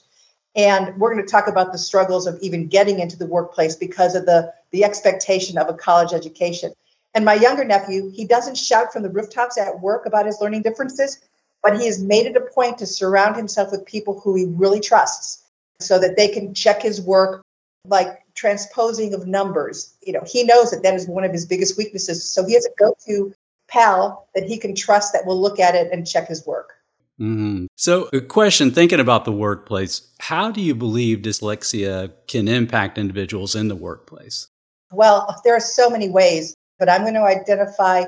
And 0.56 0.98
we're 0.98 1.14
going 1.14 1.24
to 1.24 1.30
talk 1.30 1.46
about 1.46 1.70
the 1.70 1.78
struggles 1.78 2.26
of 2.26 2.36
even 2.42 2.66
getting 2.66 2.98
into 2.98 3.16
the 3.16 3.28
workplace 3.28 3.76
because 3.76 4.16
of 4.16 4.26
the, 4.26 4.52
the 4.72 4.82
expectation 4.82 5.56
of 5.56 5.68
a 5.68 5.74
college 5.74 6.12
education. 6.12 6.72
And 7.14 7.24
my 7.24 7.34
younger 7.34 7.64
nephew, 7.64 8.10
he 8.10 8.24
doesn't 8.24 8.58
shout 8.58 8.92
from 8.92 9.04
the 9.04 9.10
rooftops 9.10 9.56
at 9.56 9.78
work 9.78 10.04
about 10.04 10.26
his 10.26 10.40
learning 10.40 10.62
differences, 10.62 11.20
but 11.62 11.78
he 11.78 11.86
has 11.86 12.02
made 12.02 12.26
it 12.26 12.34
a 12.34 12.40
point 12.40 12.78
to 12.78 12.86
surround 12.86 13.36
himself 13.36 13.70
with 13.70 13.86
people 13.86 14.18
who 14.18 14.34
he 14.34 14.46
really 14.46 14.80
trusts 14.80 15.44
so 15.78 15.96
that 16.00 16.16
they 16.16 16.26
can 16.26 16.54
check 16.54 16.82
his 16.82 17.00
work 17.00 17.44
like 17.86 18.20
transposing 18.34 19.14
of 19.14 19.26
numbers. 19.26 19.94
You 20.02 20.12
know, 20.12 20.22
he 20.26 20.44
knows 20.44 20.70
that 20.70 20.82
that 20.82 20.94
is 20.94 21.06
one 21.06 21.24
of 21.24 21.32
his 21.32 21.46
biggest 21.46 21.76
weaknesses. 21.76 22.24
So 22.24 22.46
he 22.46 22.54
has 22.54 22.66
a 22.66 22.70
go 22.78 22.94
to 23.06 23.34
pal 23.68 24.28
that 24.34 24.44
he 24.44 24.58
can 24.58 24.74
trust 24.74 25.12
that 25.12 25.26
will 25.26 25.40
look 25.40 25.60
at 25.60 25.74
it 25.74 25.90
and 25.92 26.06
check 26.06 26.28
his 26.28 26.46
work. 26.46 26.74
Mm-hmm. 27.20 27.66
So, 27.76 28.08
a 28.14 28.20
question 28.22 28.70
thinking 28.70 28.98
about 28.98 29.26
the 29.26 29.32
workplace 29.32 30.08
how 30.20 30.50
do 30.50 30.62
you 30.62 30.74
believe 30.74 31.18
dyslexia 31.18 32.12
can 32.26 32.48
impact 32.48 32.96
individuals 32.96 33.54
in 33.54 33.68
the 33.68 33.76
workplace? 33.76 34.48
Well, 34.90 35.38
there 35.44 35.54
are 35.54 35.60
so 35.60 35.90
many 35.90 36.08
ways, 36.08 36.54
but 36.78 36.88
I'm 36.88 37.02
going 37.02 37.14
to 37.14 37.20
identify 37.20 38.04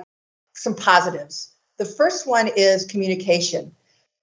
some 0.55 0.75
positives. 0.75 1.53
The 1.79 1.85
first 1.85 2.27
one 2.27 2.49
is 2.57 2.87
communication. 2.87 3.75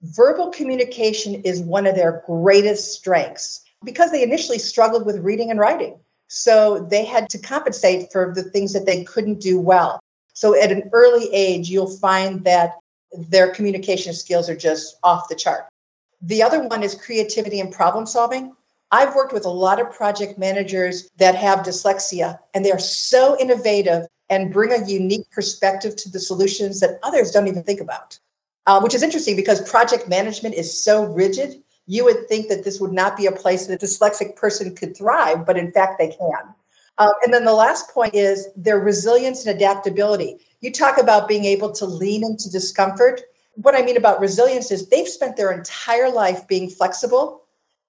Verbal 0.01 0.49
communication 0.49 1.35
is 1.43 1.61
one 1.61 1.85
of 1.85 1.95
their 1.95 2.23
greatest 2.25 2.93
strengths 2.93 3.61
because 3.83 4.11
they 4.11 4.23
initially 4.23 4.59
struggled 4.59 5.05
with 5.05 5.19
reading 5.19 5.51
and 5.51 5.59
writing. 5.59 5.99
So 6.27 6.87
they 6.89 7.05
had 7.05 7.29
to 7.29 7.39
compensate 7.39 8.11
for 8.11 8.33
the 8.35 8.43
things 8.43 8.73
that 8.73 8.85
they 8.85 9.03
couldn't 9.03 9.39
do 9.39 9.59
well. 9.59 9.99
So 10.33 10.59
at 10.59 10.71
an 10.71 10.89
early 10.93 11.33
age, 11.33 11.69
you'll 11.69 11.97
find 11.97 12.43
that 12.45 12.75
their 13.11 13.51
communication 13.51 14.13
skills 14.13 14.49
are 14.49 14.55
just 14.55 14.97
off 15.03 15.27
the 15.27 15.35
chart. 15.35 15.67
The 16.21 16.43
other 16.43 16.67
one 16.67 16.83
is 16.83 16.95
creativity 16.95 17.59
and 17.59 17.71
problem 17.71 18.05
solving. 18.05 18.55
I've 18.91 19.15
worked 19.15 19.33
with 19.33 19.45
a 19.45 19.49
lot 19.49 19.79
of 19.79 19.91
project 19.91 20.37
managers 20.37 21.09
that 21.17 21.35
have 21.35 21.59
dyslexia, 21.59 22.39
and 22.53 22.65
they're 22.65 22.79
so 22.79 23.37
innovative 23.39 24.07
and 24.29 24.53
bring 24.53 24.71
a 24.71 24.85
unique 24.87 25.29
perspective 25.31 25.95
to 25.95 26.09
the 26.09 26.19
solutions 26.19 26.79
that 26.79 26.99
others 27.03 27.31
don't 27.31 27.47
even 27.47 27.63
think 27.63 27.81
about, 27.81 28.19
uh, 28.67 28.79
which 28.79 28.93
is 28.93 29.03
interesting 29.03 29.35
because 29.35 29.67
project 29.69 30.07
management 30.07 30.55
is 30.55 30.83
so 30.83 31.03
rigid. 31.03 31.61
You 31.89 32.03
would 32.05 32.27
think 32.27 32.49
that 32.49 32.63
this 32.63 32.79
would 32.79 32.93
not 32.93 33.17
be 33.17 33.25
a 33.25 33.31
place 33.31 33.65
that 33.65 33.81
a 33.81 33.83
dyslexic 33.83 34.35
person 34.35 34.75
could 34.75 34.95
thrive, 34.95 35.43
but 35.43 35.57
in 35.57 35.71
fact, 35.71 35.97
they 35.97 36.09
can. 36.09 36.53
Um, 36.99 37.13
and 37.23 37.33
then 37.33 37.45
the 37.45 37.53
last 37.53 37.89
point 37.89 38.13
is 38.13 38.47
their 38.55 38.79
resilience 38.79 39.43
and 39.43 39.55
adaptability. 39.55 40.37
You 40.61 40.71
talk 40.71 40.99
about 40.99 41.27
being 41.27 41.45
able 41.45 41.71
to 41.71 41.85
lean 41.85 42.23
into 42.23 42.47
discomfort. 42.47 43.21
What 43.55 43.73
I 43.73 43.81
mean 43.81 43.97
about 43.97 44.19
resilience 44.19 44.69
is 44.69 44.87
they've 44.87 45.07
spent 45.07 45.35
their 45.35 45.51
entire 45.51 46.11
life 46.11 46.47
being 46.47 46.69
flexible 46.69 47.41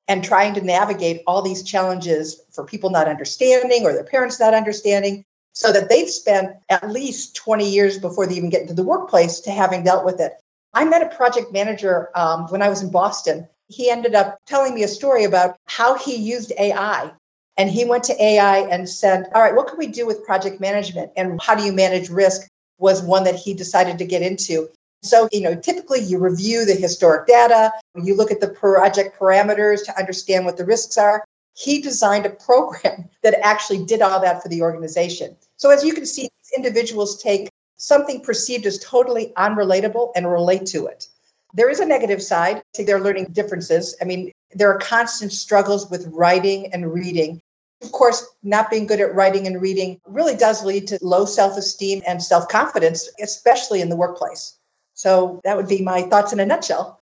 and 0.08 0.24
trying 0.24 0.54
to 0.54 0.62
navigate 0.62 1.22
all 1.26 1.42
these 1.42 1.62
challenges 1.62 2.40
for 2.52 2.64
people 2.64 2.88
not 2.88 3.06
understanding 3.06 3.84
or 3.84 3.92
their 3.92 4.02
parents 4.02 4.40
not 4.40 4.54
understanding, 4.54 5.26
so 5.52 5.72
that 5.72 5.90
they've 5.90 6.08
spent 6.08 6.56
at 6.70 6.90
least 6.90 7.36
20 7.36 7.68
years 7.68 7.98
before 7.98 8.26
they 8.26 8.36
even 8.36 8.48
get 8.48 8.62
into 8.62 8.72
the 8.72 8.82
workplace 8.82 9.40
to 9.40 9.50
having 9.50 9.84
dealt 9.84 10.06
with 10.06 10.20
it. 10.20 10.32
I 10.72 10.86
met 10.86 11.02
a 11.02 11.14
project 11.14 11.52
manager 11.52 12.08
um, 12.14 12.46
when 12.48 12.62
I 12.62 12.70
was 12.70 12.80
in 12.82 12.90
Boston. 12.90 13.46
He 13.70 13.88
ended 13.88 14.14
up 14.14 14.38
telling 14.46 14.74
me 14.74 14.82
a 14.82 14.88
story 14.88 15.24
about 15.24 15.56
how 15.66 15.96
he 15.96 16.16
used 16.16 16.52
AI 16.58 17.10
and 17.56 17.70
he 17.70 17.84
went 17.84 18.04
to 18.04 18.22
AI 18.22 18.58
and 18.68 18.88
said, 18.88 19.28
All 19.34 19.42
right, 19.42 19.54
what 19.54 19.68
can 19.68 19.78
we 19.78 19.86
do 19.86 20.06
with 20.06 20.24
project 20.24 20.60
management? 20.60 21.12
And 21.16 21.40
how 21.40 21.54
do 21.54 21.62
you 21.62 21.72
manage 21.72 22.10
risk? 22.10 22.48
Was 22.78 23.02
one 23.02 23.24
that 23.24 23.34
he 23.34 23.52
decided 23.52 23.98
to 23.98 24.04
get 24.06 24.22
into. 24.22 24.68
So, 25.02 25.28
you 25.32 25.42
know, 25.42 25.54
typically 25.54 26.00
you 26.00 26.18
review 26.18 26.64
the 26.64 26.74
historic 26.74 27.26
data, 27.26 27.72
you 27.94 28.14
look 28.14 28.30
at 28.30 28.40
the 28.40 28.48
project 28.48 29.18
parameters 29.18 29.84
to 29.84 29.98
understand 29.98 30.46
what 30.46 30.56
the 30.56 30.64
risks 30.64 30.96
are. 30.96 31.24
He 31.54 31.80
designed 31.80 32.26
a 32.26 32.30
program 32.30 33.08
that 33.22 33.38
actually 33.44 33.84
did 33.84 34.02
all 34.02 34.20
that 34.20 34.42
for 34.42 34.48
the 34.48 34.62
organization. 34.62 35.36
So, 35.58 35.70
as 35.70 35.84
you 35.84 35.94
can 35.94 36.06
see, 36.06 36.28
individuals 36.56 37.22
take 37.22 37.50
something 37.76 38.20
perceived 38.22 38.66
as 38.66 38.78
totally 38.78 39.32
unrelatable 39.36 40.12
and 40.16 40.30
relate 40.30 40.66
to 40.66 40.86
it. 40.86 41.08
There 41.54 41.70
is 41.70 41.80
a 41.80 41.86
negative 41.86 42.22
side 42.22 42.62
to 42.74 42.84
their 42.84 43.00
learning 43.00 43.26
differences. 43.32 43.96
I 44.00 44.04
mean, 44.04 44.32
there 44.52 44.70
are 44.70 44.78
constant 44.78 45.32
struggles 45.32 45.90
with 45.90 46.06
writing 46.08 46.72
and 46.72 46.92
reading. 46.92 47.40
Of 47.82 47.92
course, 47.92 48.26
not 48.42 48.70
being 48.70 48.86
good 48.86 49.00
at 49.00 49.14
writing 49.14 49.46
and 49.46 49.60
reading 49.60 50.00
really 50.06 50.36
does 50.36 50.64
lead 50.64 50.86
to 50.88 50.98
low 51.00 51.24
self 51.24 51.56
esteem 51.56 52.02
and 52.06 52.22
self 52.22 52.48
confidence, 52.48 53.08
especially 53.20 53.80
in 53.80 53.88
the 53.88 53.96
workplace. 53.96 54.56
So, 54.94 55.40
that 55.44 55.56
would 55.56 55.68
be 55.68 55.82
my 55.82 56.02
thoughts 56.02 56.32
in 56.32 56.40
a 56.40 56.46
nutshell. 56.46 57.00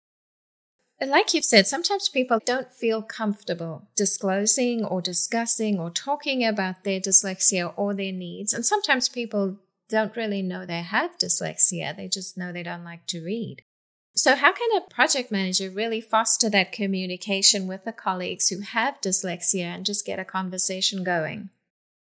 Like 1.00 1.34
you've 1.34 1.46
said, 1.46 1.68
sometimes 1.68 2.10
people 2.10 2.40
don't 2.44 2.72
feel 2.72 3.04
comfortable 3.04 3.88
disclosing 3.96 4.84
or 4.84 5.00
discussing 5.00 5.80
or 5.80 5.92
talking 5.92 6.44
about 6.44 6.84
their 6.84 7.00
dyslexia 7.00 7.72
or 7.76 7.94
their 7.94 8.12
needs. 8.12 8.52
And 8.52 8.66
sometimes 8.66 9.08
people 9.08 9.58
don't 9.90 10.16
really 10.16 10.42
know 10.42 10.66
they 10.66 10.82
have 10.82 11.18
dyslexia, 11.18 11.96
they 11.96 12.08
just 12.08 12.38
know 12.38 12.52
they 12.52 12.64
don't 12.64 12.84
like 12.84 13.06
to 13.08 13.24
read. 13.24 13.62
So, 14.18 14.36
how 14.36 14.52
can 14.52 14.68
a 14.76 14.82
project 14.82 15.32
manager 15.32 15.70
really 15.70 16.02
foster 16.02 16.50
that 16.50 16.72
communication 16.72 17.68
with 17.68 17.84
the 17.84 17.92
colleagues 17.92 18.50
who 18.50 18.62
have 18.62 19.00
dyslexia 19.00 19.66
and 19.66 19.86
just 19.86 20.08
get 20.08 20.18
a 20.18 20.26
conversation 20.26 21.04
going? 21.04 21.52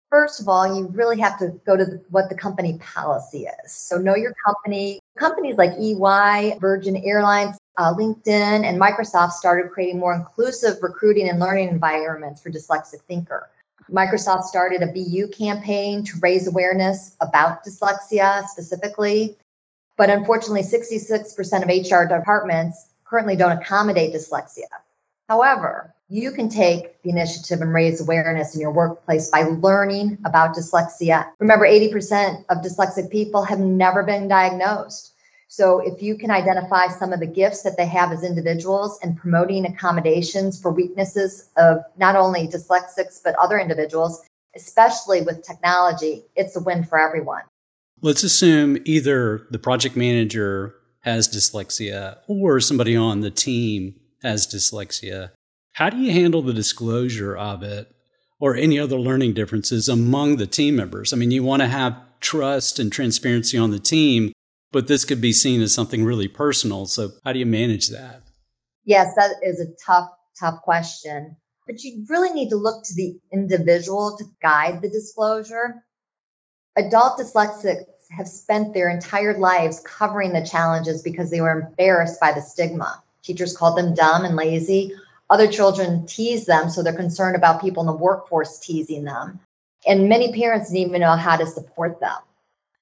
First 0.10 0.40
of 0.40 0.48
all, 0.48 0.74
you 0.74 0.88
really 0.88 1.20
have 1.20 1.38
to 1.40 1.50
go 1.66 1.76
to 1.76 1.84
the, 1.84 2.02
what 2.10 2.30
the 2.30 2.36
company 2.36 2.80
policy 2.80 3.46
is. 3.66 3.74
So, 3.74 3.98
know 3.98 4.16
your 4.16 4.34
company. 4.46 5.02
Companies 5.18 5.58
like 5.58 5.72
EY, 5.78 6.58
Virgin 6.62 6.96
Airlines, 6.96 7.58
uh, 7.76 7.94
LinkedIn, 7.94 8.64
and 8.64 8.80
Microsoft 8.80 9.32
started 9.32 9.70
creating 9.70 10.00
more 10.00 10.16
inclusive 10.16 10.78
recruiting 10.82 11.28
and 11.28 11.42
learning 11.42 11.68
environments 11.68 12.42
for 12.42 12.50
dyslexic 12.50 13.02
thinker. 13.02 13.50
Microsoft 13.92 14.44
started 14.44 14.82
a 14.82 14.88
BU 14.88 15.28
campaign 15.38 16.06
to 16.06 16.18
raise 16.22 16.48
awareness 16.48 17.18
about 17.20 17.66
dyslexia 17.66 18.46
specifically. 18.46 19.36
But 19.98 20.12
unfortunately, 20.12 20.62
66% 20.62 21.64
of 21.64 21.92
HR 21.92 22.08
departments 22.08 22.88
currently 23.04 23.36
don't 23.36 23.58
accommodate 23.58 24.14
dyslexia. 24.14 24.68
However, 25.28 25.94
you 26.08 26.32
can 26.32 26.48
take 26.48 27.02
the 27.02 27.10
initiative 27.10 27.62
and 27.62 27.74
raise 27.74 28.00
awareness 28.00 28.56
in 28.56 28.62
your 28.62 28.72
workplace 28.72 29.30
by 29.30 29.42
learning 29.42 30.18
about 30.24 30.56
dyslexia. 30.56 31.28
Remember, 31.40 31.66
80% 31.66 32.46
of 32.50 32.60
dyslexic 32.60 33.12
people 33.12 33.44
have 33.44 33.60
never 33.60 34.04
been 34.04 34.28
diagnosed. 34.28 35.14
So, 35.50 35.80
if 35.80 36.02
you 36.02 36.18
can 36.18 36.30
identify 36.30 36.88
some 36.88 37.12
of 37.12 37.20
the 37.20 37.26
gifts 37.26 37.64
that 37.64 37.78
they 37.78 37.88
have 37.88 38.12
as 38.12 38.24
individuals 38.24 39.00
and 39.02 39.18
promoting 39.18 39.66
accommodations 39.66 40.62
for 40.62 40.72
weaknesses 40.72 41.50
of 41.58 41.84
not 41.98 42.16
only 42.16 42.48
dyslexics, 42.48 43.22
but 43.24 43.36
other 43.36 43.58
individuals, 43.58 44.26
especially 44.56 45.22
with 45.22 45.44
technology, 45.44 46.26
it's 46.36 46.56
a 46.56 46.60
win 46.60 46.84
for 46.84 47.00
everyone. 47.00 47.44
Let's 48.02 48.24
assume 48.24 48.78
either 48.86 49.48
the 49.50 49.60
project 49.60 49.96
manager 49.96 50.76
has 51.02 51.28
dyslexia 51.28 52.18
or 52.28 52.60
somebody 52.60 52.96
on 52.96 53.22
the 53.22 53.32
team 53.32 53.96
has 54.22 54.46
dyslexia. 54.46 55.32
How 55.74 55.90
do 55.90 55.98
you 55.98 56.12
handle 56.12 56.42
the 56.42 56.54
disclosure 56.54 57.36
of 57.36 57.64
it 57.64 57.92
or 58.40 58.56
any 58.56 58.80
other 58.80 58.98
learning 58.98 59.34
differences 59.34 59.90
among 59.90 60.38
the 60.38 60.46
team 60.46 60.76
members? 60.76 61.12
I 61.12 61.18
mean, 61.18 61.32
you 61.32 61.44
want 61.44 61.62
to 61.62 61.68
have 61.68 62.00
trust 62.20 62.78
and 62.78 62.92
transparency 62.92 63.58
on 63.58 63.72
the 63.72 63.80
team, 63.80 64.32
but 64.72 64.88
this 64.88 65.06
could 65.06 65.22
be 65.22 65.34
seen 65.34 65.62
as 65.62 65.74
something 65.74 66.04
really 66.04 66.28
personal. 66.28 66.86
So, 66.86 67.12
how 67.24 67.34
do 67.34 67.40
you 67.40 67.46
manage 67.46 67.90
that? 67.90 68.22
Yes, 68.86 69.14
that 69.16 69.36
is 69.42 69.60
a 69.60 69.68
tough, 69.86 70.10
tough 70.40 70.62
question. 70.62 71.36
But 71.66 71.84
you 71.84 72.06
really 72.10 72.32
need 72.32 72.50
to 72.50 72.56
look 72.56 72.84
to 72.86 72.94
the 72.96 73.20
individual 73.34 74.16
to 74.18 74.26
guide 74.42 74.82
the 74.82 74.90
disclosure. 74.90 75.84
Adult 76.78 77.18
dyslexics 77.18 77.86
have 78.12 78.28
spent 78.28 78.72
their 78.72 78.88
entire 78.88 79.36
lives 79.36 79.80
covering 79.80 80.32
the 80.32 80.46
challenges 80.46 81.02
because 81.02 81.32
they 81.32 81.42
were 81.42 81.60
embarrassed 81.60 82.20
by 82.20 82.32
the 82.32 82.42
stigma. 82.42 83.02
Teachers 83.24 83.58
called 83.58 83.76
them 83.76 83.96
dumb 83.96 84.26
and 84.26 84.36
lazy. 84.36 84.94
Other 85.32 85.48
children 85.48 86.06
tease 86.06 86.46
them, 86.46 86.70
so 86.70 86.84
they're 86.84 86.94
concerned 86.94 87.36
about 87.36 87.62
people 87.62 87.82
in 87.82 87.88
the 87.88 87.94
workforce 87.94 88.60
teasing 88.60 89.06
them. 89.06 89.40
And 89.88 90.08
many 90.08 90.32
parents 90.32 90.70
didn't 90.70 90.90
even 90.90 91.02
know 91.02 91.16
how 91.16 91.36
to 91.36 91.48
support 91.48 92.00
them. 92.00 92.16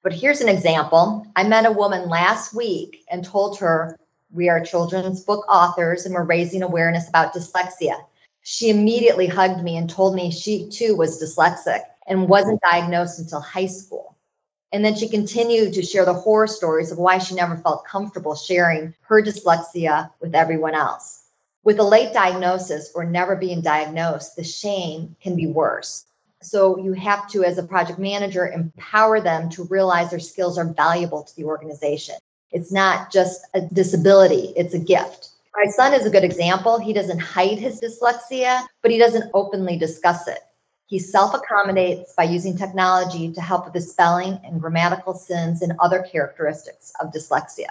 But 0.04 0.12
here's 0.12 0.42
an 0.42 0.50
example 0.50 1.26
I 1.38 1.48
met 1.48 1.66
a 1.66 1.72
woman 1.72 2.10
last 2.10 2.54
week 2.54 3.06
and 3.10 3.24
told 3.24 3.58
her, 3.60 3.98
We 4.34 4.50
are 4.50 4.60
children's 4.60 5.22
book 5.24 5.46
authors 5.48 6.06
and 6.06 6.14
we're 6.14 6.24
raising 6.24 6.64
awareness 6.64 7.08
about 7.08 7.34
dyslexia. 7.34 8.04
She 8.44 8.70
immediately 8.70 9.28
hugged 9.28 9.64
me 9.64 9.78
and 9.78 9.90
told 9.90 10.16
me 10.16 10.32
she 10.32 10.68
too 10.70 10.98
was 10.98 11.20
dyslexic 11.20 11.80
and 12.08 12.30
wasn't 12.30 12.62
diagnosed 12.62 13.20
until 13.20 13.40
high 13.40 13.68
school. 13.68 14.16
And 14.72 14.84
then 14.84 14.96
she 14.96 15.08
continued 15.08 15.74
to 15.74 15.84
share 15.84 16.06
the 16.06 16.14
horror 16.14 16.48
stories 16.48 16.92
of 16.92 16.98
why 16.98 17.18
she 17.18 17.36
never 17.36 17.56
felt 17.58 17.86
comfortable 17.86 18.36
sharing 18.36 18.94
her 19.02 19.22
dyslexia 19.22 20.12
with 20.20 20.36
everyone 20.36 20.76
else. 20.76 21.24
With 21.64 21.80
a 21.80 21.84
late 21.84 22.14
diagnosis 22.14 22.92
or 22.94 23.06
never 23.06 23.36
being 23.36 23.62
diagnosed, 23.62 24.36
the 24.36 24.44
shame 24.44 25.16
can 25.22 25.36
be 25.36 25.48
worse. 25.48 26.06
So 26.42 26.78
you 26.78 26.94
have 26.94 27.28
to, 27.30 27.44
as 27.44 27.58
a 27.58 27.64
project 27.64 27.98
manager, 27.98 28.48
empower 28.48 29.20
them 29.20 29.50
to 29.52 29.64
realize 29.64 30.12
their 30.12 30.20
skills 30.20 30.58
are 30.58 30.66
valuable 30.74 31.24
to 31.24 31.36
the 31.36 31.46
organization. 31.46 32.16
It's 32.52 32.72
not 32.72 33.12
just 33.12 33.42
a 33.54 33.62
disability, 33.62 34.54
it's 34.56 34.74
a 34.74 34.80
gift. 34.80 35.30
My 35.56 35.72
son 35.72 35.94
is 35.94 36.06
a 36.06 36.10
good 36.10 36.24
example. 36.24 36.78
He 36.78 36.94
doesn't 36.94 37.20
hide 37.20 37.58
his 37.58 37.82
dyslexia, 37.82 38.66
but 38.82 38.92
he 38.92 38.98
doesn't 38.98 39.32
openly 39.34 39.78
discuss 39.78 40.28
it. 40.28 40.40
He 40.88 41.00
self 41.00 41.34
accommodates 41.34 42.14
by 42.16 42.24
using 42.24 42.58
technology 42.58 43.32
to 43.34 43.42
help 43.42 43.66
with 43.66 43.74
the 43.74 43.82
spelling 43.82 44.40
and 44.44 44.62
grammatical 44.62 45.14
sins 45.14 45.62
and 45.62 45.74
other 45.80 46.04
characteristics 46.04 46.94
of 47.02 47.12
dyslexia. 47.12 47.70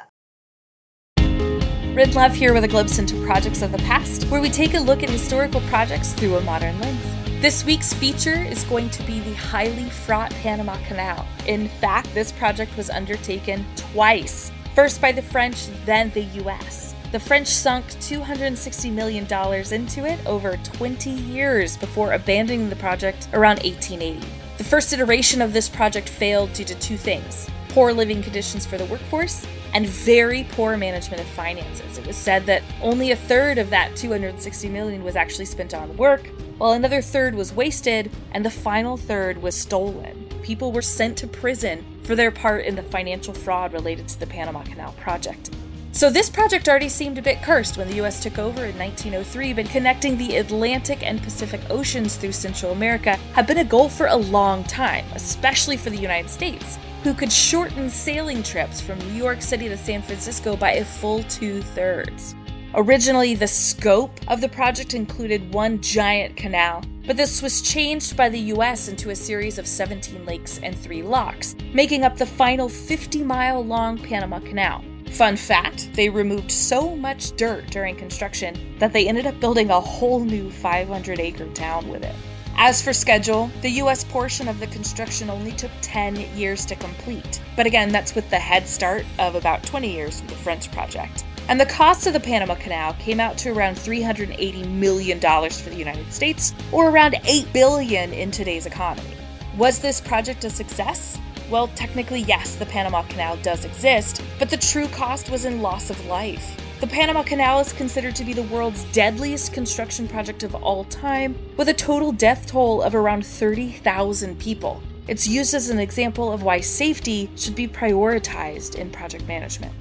Rid 1.95 2.17
Love 2.17 2.35
here 2.35 2.53
with 2.53 2.65
a 2.65 2.69
glimpse 2.69 2.99
into 2.99 3.25
projects 3.25 3.63
of 3.63 3.71
the 3.71 3.79
past, 3.79 4.25
where 4.25 4.41
we 4.41 4.51
take 4.51 4.75
a 4.75 4.81
look 4.81 5.05
at 5.05 5.11
historical 5.11 5.61
projects 5.63 6.13
through 6.13 6.37
a 6.37 6.41
modern 6.41 6.79
lens. 6.81 7.05
This 7.41 7.65
week's 7.65 7.93
feature 7.93 8.43
is 8.43 8.65
going 8.65 8.91
to 8.91 9.03
be 9.05 9.21
the 9.21 9.35
highly 9.35 9.89
fraught 9.91 10.33
Panama 10.33 10.77
Canal. 10.89 11.25
In 11.47 11.69
fact, 11.69 12.13
this 12.15 12.33
project 12.33 12.77
was 12.77 12.91
undertaken 12.91 13.65
twice 13.77 14.51
first 14.75 15.01
by 15.01 15.13
the 15.13 15.23
French, 15.23 15.69
then 15.85 16.11
the 16.11 16.25
US. 16.43 16.94
The 17.15 17.21
French 17.21 17.47
sunk 17.47 17.87
$260 17.87 18.93
million 18.93 19.25
into 19.73 20.05
it 20.05 20.27
over 20.27 20.57
20 20.57 21.11
years 21.11 21.77
before 21.77 22.13
abandoning 22.13 22.69
the 22.69 22.75
project 22.75 23.29
around 23.33 23.63
1880. 23.63 24.27
The 24.59 24.65
first 24.65 24.93
iteration 24.93 25.41
of 25.41 25.53
this 25.53 25.69
project 25.69 26.09
failed 26.09 26.53
due 26.55 26.65
to 26.65 26.75
two 26.75 26.97
things 26.97 27.49
poor 27.69 27.93
living 27.93 28.21
conditions 28.21 28.67
for 28.67 28.79
the 28.79 28.85
workforce 28.87 29.47
and 29.75 29.87
very 29.87 30.49
poor 30.51 30.77
management 30.77 31.23
of 31.23 31.29
finances. 31.29 31.99
It 31.99 32.05
was 32.05 32.17
said 32.17 32.47
that 32.47 32.65
only 32.83 33.13
a 33.13 33.17
third 33.17 33.59
of 33.59 33.71
that 33.71 33.95
260 33.95 34.69
million 34.71 35.05
was 35.05 35.15
actually 35.15 35.45
spent 35.45 35.73
on 35.73 35.97
work, 35.97 36.27
while 36.59 36.73
another 36.73 37.01
third 37.01 37.37
was 37.37 37.55
wasted 37.55 38.11
and 38.33 38.45
the 38.45 38.51
final 38.51 38.97
third 38.97 39.41
was 39.41 39.55
stolen. 39.55 40.29
People 40.43 40.73
were 40.73 40.83
sent 40.83 41.17
to 41.19 41.29
prison 41.29 41.87
for 42.03 42.17
their 42.17 42.33
part 42.33 42.65
in 42.65 42.75
the 42.75 42.83
financial 42.83 43.33
fraud 43.33 43.73
related 43.73 44.09
to 44.09 44.19
the 44.19 44.27
Panama 44.27 44.65
Canal 44.65 44.95
project. 44.95 45.51
So, 45.95 46.11
this 46.11 46.29
project 46.29 46.69
already 46.69 46.89
seemed 46.89 47.19
a 47.19 47.23
bit 47.23 47.41
cursed 47.41 47.79
when 47.79 47.87
the 47.87 48.03
US 48.03 48.21
took 48.21 48.37
over 48.37 48.65
in 48.65 48.77
1903, 48.77 49.53
but 49.53 49.67
connecting 49.67 50.19
the 50.19 50.39
Atlantic 50.39 51.05
and 51.05 51.23
Pacific 51.23 51.61
Oceans 51.71 52.17
through 52.17 52.33
Central 52.33 52.73
America 52.73 53.15
had 53.33 53.47
been 53.47 53.59
a 53.59 53.65
goal 53.65 53.89
for 53.89 54.09
a 54.09 54.17
long 54.17 54.65
time, 54.65 55.05
especially 55.15 55.77
for 55.77 55.91
the 55.91 55.97
United 55.97 56.29
States, 56.29 56.81
who 57.05 57.15
could 57.15 57.31
shorten 57.31 57.89
sailing 57.89 58.43
trips 58.43 58.81
from 58.81 58.99
New 58.99 59.13
York 59.13 59.41
City 59.41 59.69
to 59.69 59.77
San 59.77 60.03
Francisco 60.03 60.57
by 60.57 60.73
a 60.73 60.85
full 60.85 61.23
two 61.23 61.63
thirds. 61.63 62.35
Originally, 62.75 63.37
the 63.37 63.47
scope 63.47 64.19
of 64.27 64.41
the 64.41 64.49
project 64.49 64.95
included 64.95 65.55
one 65.55 65.81
giant 65.81 66.37
canal, 66.37 66.83
but 67.07 67.17
this 67.17 67.41
was 67.41 67.63
changed 67.63 68.17
by 68.17 68.29
the 68.29 68.51
US 68.53 68.89
into 68.89 69.11
a 69.11 69.17
series 69.17 69.59
of 69.59 69.67
17 69.69 70.27
lakes 70.27 70.59
and 70.59 70.77
three 70.77 71.05
locks, 71.05 71.55
making 71.73 72.03
up 72.03 72.17
the 72.17 72.27
final 72.27 72.69
50 72.69 73.23
mile 73.23 73.65
long 73.65 73.97
Panama 73.97 74.41
Canal. 74.41 74.85
Fun 75.11 75.37
fact 75.37 75.93
they 75.95 76.09
removed 76.09 76.51
so 76.51 76.97
much 76.97 77.37
dirt 77.37 77.67
during 77.71 77.95
construction 77.97 78.77
that 78.79 78.93
they 78.93 79.07
ended 79.07 79.27
up 79.27 79.39
building 79.41 79.71
a 79.71 79.81
whole 79.81 80.21
new 80.21 80.51
500 80.51 81.21
acre 81.21 81.49
town 81.51 81.89
with 81.89 82.03
it. 82.03 82.15
As 82.57 82.81
for 82.83 82.93
schedule, 82.93 83.51
the 83.63 83.71
US 83.83 84.05
portion 84.05 84.49
of 84.49 84.61
the 84.61 84.67
construction 84.69 85.29
only 85.29 85.53
took 85.53 85.71
10 85.83 86.17
years 86.37 86.65
to 86.67 86.77
complete. 86.77 87.41
But 87.57 87.67
again, 87.67 87.91
that's 87.91 88.15
with 88.15 88.29
the 88.31 88.39
head 88.39 88.67
start 88.67 89.05
of 89.19 89.35
about 89.35 89.63
20 89.65 89.93
years 89.93 90.21
from 90.21 90.29
the 90.29 90.37
French 90.37 90.71
project. 90.71 91.25
And 91.49 91.61
the 91.61 91.67
cost 91.67 92.07
of 92.07 92.13
the 92.13 92.21
Panama 92.21 92.55
Canal 92.55 92.95
came 92.95 93.21
out 93.21 93.37
to 93.39 93.51
around 93.51 93.77
$380 93.77 94.67
million 94.71 95.21
for 95.21 95.71
the 95.71 95.77
United 95.77 96.11
States, 96.13 96.55
or 96.73 96.89
around 96.89 97.17
8 97.25 97.53
billion 97.53 98.13
in 98.13 98.31
today's 98.31 98.67
economy. 98.67 99.17
Was 99.59 99.79
this 99.81 100.01
project 100.01 100.45
a 100.45 100.51
success? 100.51 101.19
Well, 101.51 101.69
technically, 101.69 102.21
yes, 102.21 102.57
the 102.57 102.67
Panama 102.67 103.03
Canal 103.03 103.37
does 103.39 103.65
exist, 103.65 104.23
but 104.39 104.49
the 104.49 104.57
true 104.57 104.89
cost 104.89 105.31
was 105.31 105.45
in 105.45 105.61
loss 105.61 105.91
of 105.91 106.07
life. 106.07 106.59
The 106.81 106.87
Panama 106.87 107.23
Canal 107.23 107.61
is 107.61 107.73
considered 107.73 108.17
to 108.17 108.25
be 108.25 108.33
the 108.33 108.43
world's 108.45 108.85
deadliest 108.93 109.53
construction 109.53 110.09
project 110.09 110.43
of 110.43 110.55
all 110.55 110.85
time, 110.85 111.37
with 111.57 111.69
a 111.69 111.75
total 111.75 112.13
death 112.13 112.47
toll 112.47 112.83
of 112.83 112.95
around 112.95 113.27
30,000 113.27 114.39
people. 114.39 114.83
It's 115.07 115.29
used 115.29 115.53
as 115.53 115.69
an 115.69 115.79
example 115.79 116.33
of 116.33 116.43
why 116.43 116.61
safety 116.61 117.29
should 117.37 117.55
be 117.55 117.69
prioritized 117.69 118.77
in 118.77 118.91
project 118.91 119.29
management. 119.29 119.73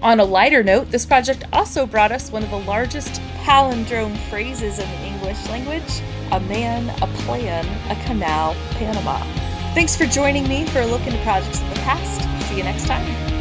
On 0.00 0.20
a 0.20 0.24
lighter 0.24 0.62
note, 0.62 0.92
this 0.92 1.04
project 1.04 1.44
also 1.52 1.84
brought 1.84 2.12
us 2.12 2.30
one 2.30 2.44
of 2.44 2.50
the 2.50 2.60
largest 2.60 3.20
palindrome 3.42 4.16
phrases 4.30 4.78
in 4.78 4.88
the 4.88 5.06
English 5.06 5.48
language 5.48 6.00
a 6.30 6.40
man, 6.40 6.90
a 7.02 7.06
plan, 7.22 7.64
a 7.90 8.04
canal, 8.04 8.54
Panama. 8.72 9.47
Thanks 9.74 9.96
for 9.96 10.06
joining 10.06 10.48
me 10.48 10.66
for 10.66 10.80
a 10.80 10.86
look 10.86 11.06
into 11.06 11.18
projects 11.22 11.62
of 11.62 11.68
the 11.70 11.76
past. 11.76 12.48
See 12.48 12.56
you 12.56 12.64
next 12.64 12.86
time. 12.86 13.38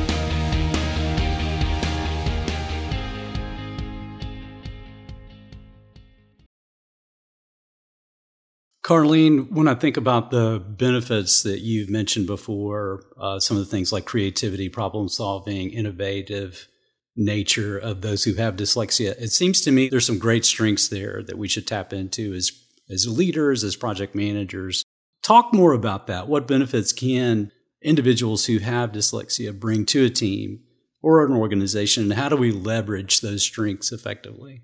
Carlene, 8.87 9.51
when 9.51 9.67
I 9.67 9.75
think 9.75 9.97
about 9.97 10.31
the 10.31 10.63
benefits 10.65 11.43
that 11.43 11.59
you've 11.59 11.89
mentioned 11.89 12.25
before, 12.25 13.03
uh, 13.19 13.37
some 13.37 13.57
of 13.57 13.65
the 13.65 13.69
things 13.69 13.91
like 13.91 14.05
creativity, 14.05 14.69
problem 14.69 15.09
solving, 15.09 15.71
innovative 15.71 16.69
nature 17.13 17.77
of 17.77 17.99
those 17.99 18.23
who 18.23 18.35
have 18.35 18.55
dyslexia, 18.55 19.09
it 19.19 19.33
seems 19.33 19.59
to 19.61 19.71
me 19.71 19.89
there's 19.89 20.05
some 20.05 20.19
great 20.19 20.45
strengths 20.45 20.87
there 20.87 21.21
that 21.23 21.37
we 21.37 21.49
should 21.49 21.67
tap 21.67 21.91
into 21.91 22.33
as, 22.33 22.53
as 22.89 23.05
leaders, 23.09 23.65
as 23.65 23.75
project 23.75 24.15
managers, 24.15 24.85
Talk 25.27 25.53
more 25.53 25.73
about 25.73 26.07
that. 26.07 26.29
What 26.29 26.47
benefits 26.47 26.93
can 26.93 27.51
individuals 27.81 28.45
who 28.45 28.59
have 28.59 28.93
dyslexia 28.93 29.59
bring 29.59 29.85
to 29.87 30.05
a 30.05 30.09
team 30.09 30.61
or 31.01 31.25
an 31.25 31.33
organization, 31.33 32.03
and 32.03 32.13
how 32.13 32.29
do 32.29 32.37
we 32.37 32.53
leverage 32.53 33.19
those 33.19 33.43
strengths 33.43 33.91
effectively? 33.91 34.61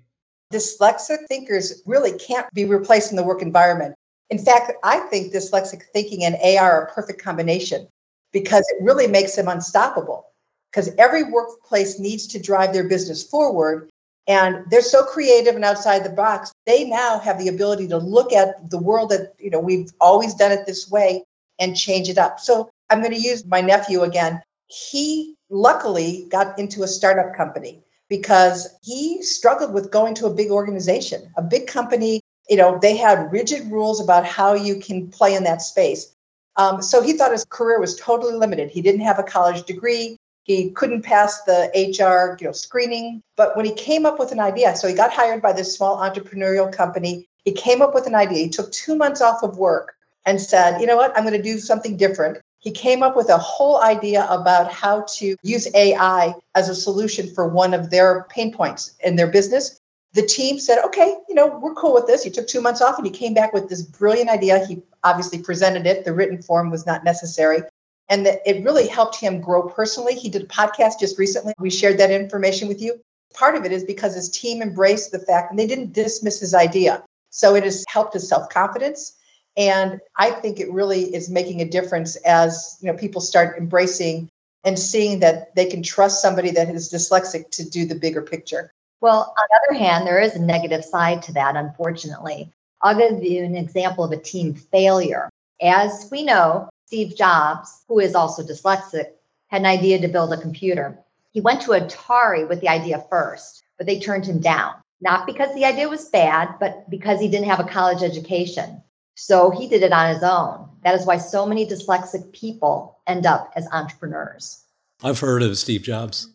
Dyslexic 0.54 1.18
thinkers 1.28 1.82
really 1.84 2.16
can't 2.16 2.46
be 2.54 2.64
replaced 2.64 3.10
in 3.10 3.18
the 3.18 3.22
work 3.22 3.42
environment. 3.42 3.94
In 4.30 4.38
fact, 4.38 4.72
I 4.82 5.00
think 5.00 5.34
dyslexic 5.34 5.82
thinking 5.92 6.24
and 6.24 6.36
AI 6.42 6.64
are 6.64 6.86
a 6.86 6.92
perfect 6.94 7.22
combination 7.22 7.86
because 8.32 8.66
it 8.70 8.82
really 8.82 9.06
makes 9.06 9.36
them 9.36 9.48
unstoppable. 9.48 10.24
Because 10.72 10.88
every 10.96 11.24
workplace 11.24 11.98
needs 11.98 12.26
to 12.28 12.40
drive 12.40 12.72
their 12.72 12.88
business 12.88 13.22
forward. 13.22 13.90
And 14.26 14.64
they're 14.70 14.80
so 14.80 15.04
creative 15.04 15.56
and 15.56 15.64
outside 15.66 16.04
the 16.04 16.08
box. 16.08 16.53
They 16.66 16.84
now 16.84 17.18
have 17.18 17.38
the 17.38 17.48
ability 17.48 17.88
to 17.88 17.98
look 17.98 18.32
at 18.32 18.70
the 18.70 18.78
world 18.78 19.10
that, 19.10 19.34
you 19.38 19.50
know, 19.50 19.60
we've 19.60 19.90
always 20.00 20.34
done 20.34 20.52
it 20.52 20.66
this 20.66 20.90
way 20.90 21.24
and 21.58 21.76
change 21.76 22.08
it 22.08 22.18
up. 22.18 22.40
So 22.40 22.70
I'm 22.90 23.00
going 23.00 23.12
to 23.12 23.20
use 23.20 23.44
my 23.46 23.60
nephew 23.60 24.02
again. 24.02 24.42
He 24.66 25.34
luckily 25.50 26.26
got 26.30 26.58
into 26.58 26.82
a 26.82 26.88
startup 26.88 27.36
company 27.36 27.82
because 28.08 28.68
he 28.82 29.22
struggled 29.22 29.72
with 29.72 29.90
going 29.90 30.14
to 30.14 30.26
a 30.26 30.34
big 30.34 30.50
organization, 30.50 31.32
a 31.36 31.42
big 31.42 31.66
company. 31.66 32.20
You 32.48 32.56
know, 32.56 32.78
they 32.80 32.96
had 32.96 33.32
rigid 33.32 33.70
rules 33.70 34.00
about 34.00 34.24
how 34.24 34.54
you 34.54 34.80
can 34.80 35.10
play 35.10 35.34
in 35.34 35.44
that 35.44 35.62
space. 35.62 36.14
Um, 36.56 36.82
so 36.82 37.02
he 37.02 37.14
thought 37.14 37.32
his 37.32 37.44
career 37.44 37.80
was 37.80 37.98
totally 37.98 38.34
limited. 38.34 38.70
He 38.70 38.82
didn't 38.82 39.00
have 39.00 39.18
a 39.18 39.24
college 39.24 39.64
degree. 39.64 40.18
He 40.44 40.70
couldn't 40.70 41.02
pass 41.02 41.42
the 41.42 41.70
HR 41.74 42.36
you 42.40 42.46
know, 42.46 42.52
screening. 42.52 43.22
But 43.36 43.56
when 43.56 43.64
he 43.64 43.72
came 43.72 44.06
up 44.06 44.18
with 44.18 44.30
an 44.30 44.40
idea, 44.40 44.76
so 44.76 44.86
he 44.86 44.94
got 44.94 45.12
hired 45.12 45.42
by 45.42 45.52
this 45.52 45.74
small 45.74 45.96
entrepreneurial 45.96 46.70
company. 46.70 47.26
He 47.44 47.52
came 47.52 47.82
up 47.82 47.94
with 47.94 48.06
an 48.06 48.14
idea. 48.14 48.44
He 48.44 48.48
took 48.48 48.70
two 48.70 48.94
months 48.94 49.20
off 49.20 49.42
of 49.42 49.58
work 49.58 49.96
and 50.26 50.40
said, 50.40 50.80
you 50.80 50.86
know 50.86 50.96
what, 50.96 51.16
I'm 51.16 51.24
going 51.24 51.36
to 51.36 51.42
do 51.42 51.58
something 51.58 51.96
different. 51.96 52.38
He 52.58 52.70
came 52.70 53.02
up 53.02 53.16
with 53.16 53.28
a 53.28 53.36
whole 53.36 53.82
idea 53.82 54.26
about 54.30 54.72
how 54.72 55.04
to 55.16 55.36
use 55.42 55.68
AI 55.74 56.34
as 56.54 56.68
a 56.68 56.74
solution 56.74 57.26
for 57.34 57.46
one 57.46 57.74
of 57.74 57.90
their 57.90 58.24
pain 58.30 58.52
points 58.52 58.94
in 59.04 59.16
their 59.16 59.26
business. 59.26 59.80
The 60.14 60.22
team 60.22 60.58
said, 60.58 60.82
okay, 60.84 61.16
you 61.28 61.34
know, 61.34 61.58
we're 61.58 61.74
cool 61.74 61.92
with 61.92 62.06
this. 62.06 62.22
He 62.22 62.30
took 62.30 62.46
two 62.46 62.62
months 62.62 62.80
off 62.80 62.96
and 62.96 63.06
he 63.06 63.12
came 63.12 63.34
back 63.34 63.52
with 63.52 63.68
this 63.68 63.82
brilliant 63.82 64.30
idea. 64.30 64.64
He 64.64 64.82
obviously 65.02 65.42
presented 65.42 65.86
it. 65.86 66.04
The 66.04 66.14
written 66.14 66.40
form 66.40 66.70
was 66.70 66.86
not 66.86 67.04
necessary 67.04 67.62
and 68.08 68.26
that 68.26 68.40
it 68.46 68.64
really 68.64 68.86
helped 68.86 69.16
him 69.16 69.40
grow 69.40 69.68
personally. 69.68 70.14
He 70.14 70.28
did 70.28 70.42
a 70.42 70.46
podcast 70.46 71.00
just 71.00 71.18
recently. 71.18 71.54
We 71.58 71.70
shared 71.70 71.98
that 71.98 72.10
information 72.10 72.68
with 72.68 72.80
you. 72.80 73.00
Part 73.34 73.56
of 73.56 73.64
it 73.64 73.72
is 73.72 73.84
because 73.84 74.14
his 74.14 74.30
team 74.30 74.62
embraced 74.62 75.10
the 75.10 75.18
fact 75.18 75.50
and 75.50 75.58
they 75.58 75.66
didn't 75.66 75.92
dismiss 75.92 76.40
his 76.40 76.54
idea. 76.54 77.02
So 77.30 77.54
it 77.54 77.64
has 77.64 77.84
helped 77.88 78.14
his 78.14 78.28
self-confidence. 78.28 79.16
And 79.56 80.00
I 80.16 80.30
think 80.30 80.60
it 80.60 80.72
really 80.72 81.14
is 81.14 81.30
making 81.30 81.60
a 81.60 81.64
difference 81.64 82.16
as 82.16 82.76
you 82.80 82.90
know 82.90 82.98
people 82.98 83.20
start 83.20 83.58
embracing 83.58 84.28
and 84.64 84.78
seeing 84.78 85.20
that 85.20 85.54
they 85.54 85.66
can 85.66 85.82
trust 85.82 86.22
somebody 86.22 86.50
that 86.50 86.68
is 86.68 86.92
dyslexic 86.92 87.50
to 87.50 87.68
do 87.68 87.86
the 87.86 87.94
bigger 87.94 88.22
picture. 88.22 88.72
Well, 89.00 89.34
on 89.38 89.46
the 89.50 89.60
other 89.68 89.84
hand, 89.84 90.06
there 90.06 90.20
is 90.20 90.34
a 90.34 90.40
negative 90.40 90.84
side 90.84 91.22
to 91.24 91.32
that, 91.34 91.56
unfortunately. 91.56 92.50
I'll 92.80 92.96
give 92.96 93.22
you 93.22 93.44
an 93.44 93.56
example 93.56 94.04
of 94.04 94.12
a 94.12 94.16
team 94.16 94.54
failure. 94.54 95.28
As 95.60 96.08
we 96.10 96.24
know, 96.24 96.68
Steve 96.86 97.16
Jobs, 97.16 97.82
who 97.88 97.98
is 97.98 98.14
also 98.14 98.42
dyslexic, 98.42 99.06
had 99.48 99.62
an 99.62 99.66
idea 99.66 100.00
to 100.00 100.08
build 100.08 100.32
a 100.32 100.40
computer. 100.40 100.98
He 101.32 101.40
went 101.40 101.62
to 101.62 101.70
Atari 101.70 102.48
with 102.48 102.60
the 102.60 102.68
idea 102.68 103.04
first, 103.10 103.62
but 103.78 103.86
they 103.86 103.98
turned 103.98 104.26
him 104.26 104.40
down. 104.40 104.74
Not 105.00 105.26
because 105.26 105.54
the 105.54 105.64
idea 105.64 105.88
was 105.88 106.08
bad, 106.08 106.54
but 106.60 106.88
because 106.88 107.20
he 107.20 107.28
didn't 107.28 107.48
have 107.48 107.60
a 107.60 107.64
college 107.64 108.02
education. 108.02 108.82
So 109.16 109.50
he 109.50 109.68
did 109.68 109.82
it 109.82 109.92
on 109.92 110.14
his 110.14 110.22
own. 110.22 110.68
That 110.82 110.94
is 110.94 111.06
why 111.06 111.18
so 111.18 111.46
many 111.46 111.66
dyslexic 111.66 112.32
people 112.32 112.98
end 113.06 113.26
up 113.26 113.52
as 113.56 113.68
entrepreneurs. 113.72 114.64
I've 115.02 115.20
heard 115.20 115.42
of 115.42 115.58
Steve 115.58 115.82
Jobs. 115.82 116.28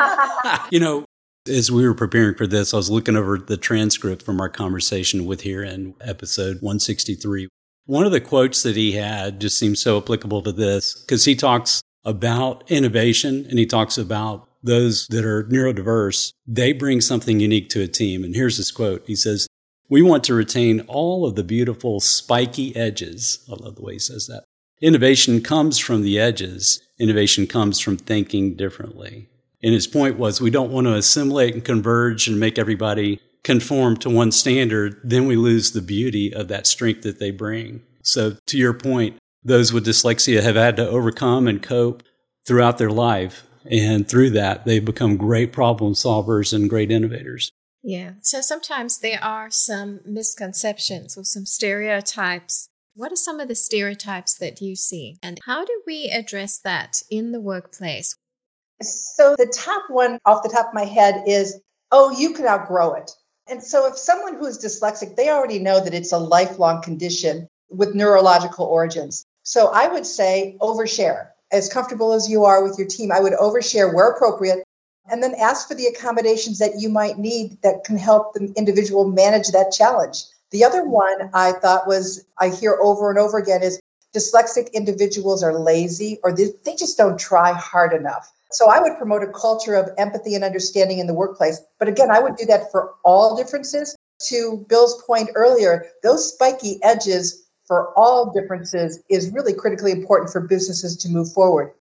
you 0.70 0.80
know, 0.80 1.04
As 1.48 1.70
we 1.70 1.86
were 1.86 1.94
preparing 1.94 2.34
for 2.34 2.46
this, 2.46 2.74
I 2.74 2.76
was 2.76 2.90
looking 2.90 3.16
over 3.16 3.38
the 3.38 3.56
transcript 3.56 4.22
from 4.22 4.40
our 4.40 4.50
conversation 4.50 5.24
with 5.24 5.42
Hiren 5.42 5.94
episode 6.00 6.56
163. 6.56 7.48
One 7.90 8.06
of 8.06 8.12
the 8.12 8.20
quotes 8.20 8.62
that 8.62 8.76
he 8.76 8.92
had 8.92 9.40
just 9.40 9.58
seems 9.58 9.82
so 9.82 9.98
applicable 9.98 10.42
to 10.42 10.52
this 10.52 10.94
because 10.94 11.24
he 11.24 11.34
talks 11.34 11.82
about 12.04 12.62
innovation 12.70 13.44
and 13.50 13.58
he 13.58 13.66
talks 13.66 13.98
about 13.98 14.48
those 14.62 15.08
that 15.08 15.24
are 15.24 15.42
neurodiverse. 15.42 16.30
They 16.46 16.72
bring 16.72 17.00
something 17.00 17.40
unique 17.40 17.68
to 17.70 17.82
a 17.82 17.88
team. 17.88 18.22
And 18.22 18.36
here's 18.36 18.58
his 18.58 18.70
quote. 18.70 19.02
He 19.08 19.16
says, 19.16 19.48
we 19.88 20.02
want 20.02 20.22
to 20.24 20.34
retain 20.34 20.82
all 20.82 21.26
of 21.26 21.34
the 21.34 21.42
beautiful 21.42 21.98
spiky 21.98 22.76
edges. 22.76 23.44
I 23.50 23.60
love 23.60 23.74
the 23.74 23.82
way 23.82 23.94
he 23.94 23.98
says 23.98 24.28
that. 24.28 24.44
Innovation 24.80 25.42
comes 25.42 25.80
from 25.80 26.02
the 26.02 26.16
edges. 26.16 26.80
Innovation 27.00 27.48
comes 27.48 27.80
from 27.80 27.96
thinking 27.96 28.54
differently. 28.54 29.28
And 29.64 29.74
his 29.74 29.88
point 29.88 30.16
was 30.16 30.40
we 30.40 30.50
don't 30.50 30.70
want 30.70 30.86
to 30.86 30.94
assimilate 30.94 31.54
and 31.54 31.64
converge 31.64 32.28
and 32.28 32.38
make 32.38 32.56
everybody 32.56 33.18
conform 33.44 33.96
to 33.98 34.10
one 34.10 34.32
standard. 34.32 35.00
Then 35.02 35.26
we 35.26 35.36
lose 35.36 35.72
the 35.72 35.82
beauty 35.82 36.32
of 36.32 36.48
that 36.48 36.66
strength 36.66 37.02
that 37.02 37.18
they 37.18 37.30
bring. 37.30 37.82
So 38.02 38.36
to 38.46 38.58
your 38.58 38.74
point, 38.74 39.18
those 39.42 39.72
with 39.72 39.86
dyslexia 39.86 40.42
have 40.42 40.56
had 40.56 40.76
to 40.76 40.88
overcome 40.88 41.46
and 41.48 41.62
cope 41.62 42.02
throughout 42.46 42.78
their 42.78 42.90
life. 42.90 43.44
And 43.70 44.08
through 44.08 44.30
that, 44.30 44.64
they've 44.64 44.84
become 44.84 45.16
great 45.16 45.52
problem 45.52 45.92
solvers 45.94 46.52
and 46.52 46.68
great 46.68 46.90
innovators. 46.90 47.50
Yeah. 47.82 48.12
So 48.22 48.40
sometimes 48.40 48.98
there 48.98 49.22
are 49.22 49.50
some 49.50 50.00
misconceptions 50.04 51.16
or 51.16 51.24
some 51.24 51.46
stereotypes. 51.46 52.68
What 52.94 53.12
are 53.12 53.16
some 53.16 53.40
of 53.40 53.48
the 53.48 53.54
stereotypes 53.54 54.34
that 54.38 54.60
you 54.60 54.76
see? 54.76 55.16
And 55.22 55.38
how 55.46 55.64
do 55.64 55.82
we 55.86 56.10
address 56.12 56.58
that 56.58 57.02
in 57.10 57.32
the 57.32 57.40
workplace? 57.40 58.14
So, 58.82 59.36
the 59.36 59.46
top 59.46 59.84
one 59.88 60.18
off 60.24 60.42
the 60.42 60.48
top 60.48 60.68
of 60.68 60.74
my 60.74 60.84
head 60.84 61.22
is 61.26 61.60
oh, 61.92 62.10
you 62.16 62.32
can 62.32 62.46
outgrow 62.46 62.94
it. 62.94 63.10
And 63.50 63.62
so, 63.64 63.86
if 63.86 63.98
someone 63.98 64.36
who 64.36 64.46
is 64.46 64.58
dyslexic, 64.58 65.16
they 65.16 65.28
already 65.28 65.58
know 65.58 65.82
that 65.82 65.92
it's 65.92 66.12
a 66.12 66.18
lifelong 66.18 66.82
condition 66.82 67.48
with 67.68 67.96
neurological 67.96 68.64
origins. 68.64 69.26
So, 69.42 69.68
I 69.74 69.88
would 69.88 70.06
say 70.06 70.56
overshare. 70.60 71.30
As 71.50 71.68
comfortable 71.68 72.12
as 72.12 72.30
you 72.30 72.44
are 72.44 72.62
with 72.62 72.78
your 72.78 72.86
team, 72.86 73.10
I 73.10 73.18
would 73.18 73.32
overshare 73.32 73.92
where 73.92 74.08
appropriate 74.08 74.62
and 75.10 75.20
then 75.20 75.34
ask 75.34 75.66
for 75.66 75.74
the 75.74 75.86
accommodations 75.86 76.60
that 76.60 76.78
you 76.78 76.88
might 76.88 77.18
need 77.18 77.60
that 77.62 77.82
can 77.82 77.96
help 77.96 78.34
the 78.34 78.52
individual 78.56 79.08
manage 79.08 79.48
that 79.48 79.72
challenge. 79.72 80.22
The 80.52 80.64
other 80.64 80.84
one 80.84 81.30
I 81.34 81.50
thought 81.52 81.88
was 81.88 82.24
I 82.38 82.50
hear 82.50 82.78
over 82.80 83.10
and 83.10 83.18
over 83.18 83.36
again 83.36 83.64
is 83.64 83.80
dyslexic 84.14 84.72
individuals 84.72 85.42
are 85.42 85.58
lazy 85.58 86.20
or 86.22 86.32
they, 86.32 86.50
they 86.64 86.76
just 86.76 86.96
don't 86.96 87.18
try 87.18 87.52
hard 87.52 87.92
enough. 87.92 88.30
So 88.52 88.68
I 88.68 88.80
would 88.80 88.98
promote 88.98 89.22
a 89.22 89.28
culture 89.28 89.74
of 89.74 89.90
empathy 89.96 90.34
and 90.34 90.44
understanding 90.44 90.98
in 90.98 91.06
the 91.06 91.14
workplace. 91.14 91.60
But 91.78 91.88
again, 91.88 92.10
I 92.10 92.20
would 92.20 92.36
do 92.36 92.46
that 92.46 92.70
for 92.70 92.94
all 93.04 93.36
differences. 93.36 93.96
To 94.28 94.66
Bill's 94.68 95.02
point 95.04 95.30
earlier, 95.34 95.86
those 96.02 96.32
spiky 96.32 96.78
edges 96.82 97.46
for 97.64 97.96
all 97.96 98.32
differences 98.32 99.00
is 99.08 99.30
really 99.30 99.54
critically 99.54 99.92
important 99.92 100.30
for 100.30 100.40
businesses 100.40 100.96
to 100.98 101.08
move 101.08 101.32
forward. 101.32 101.72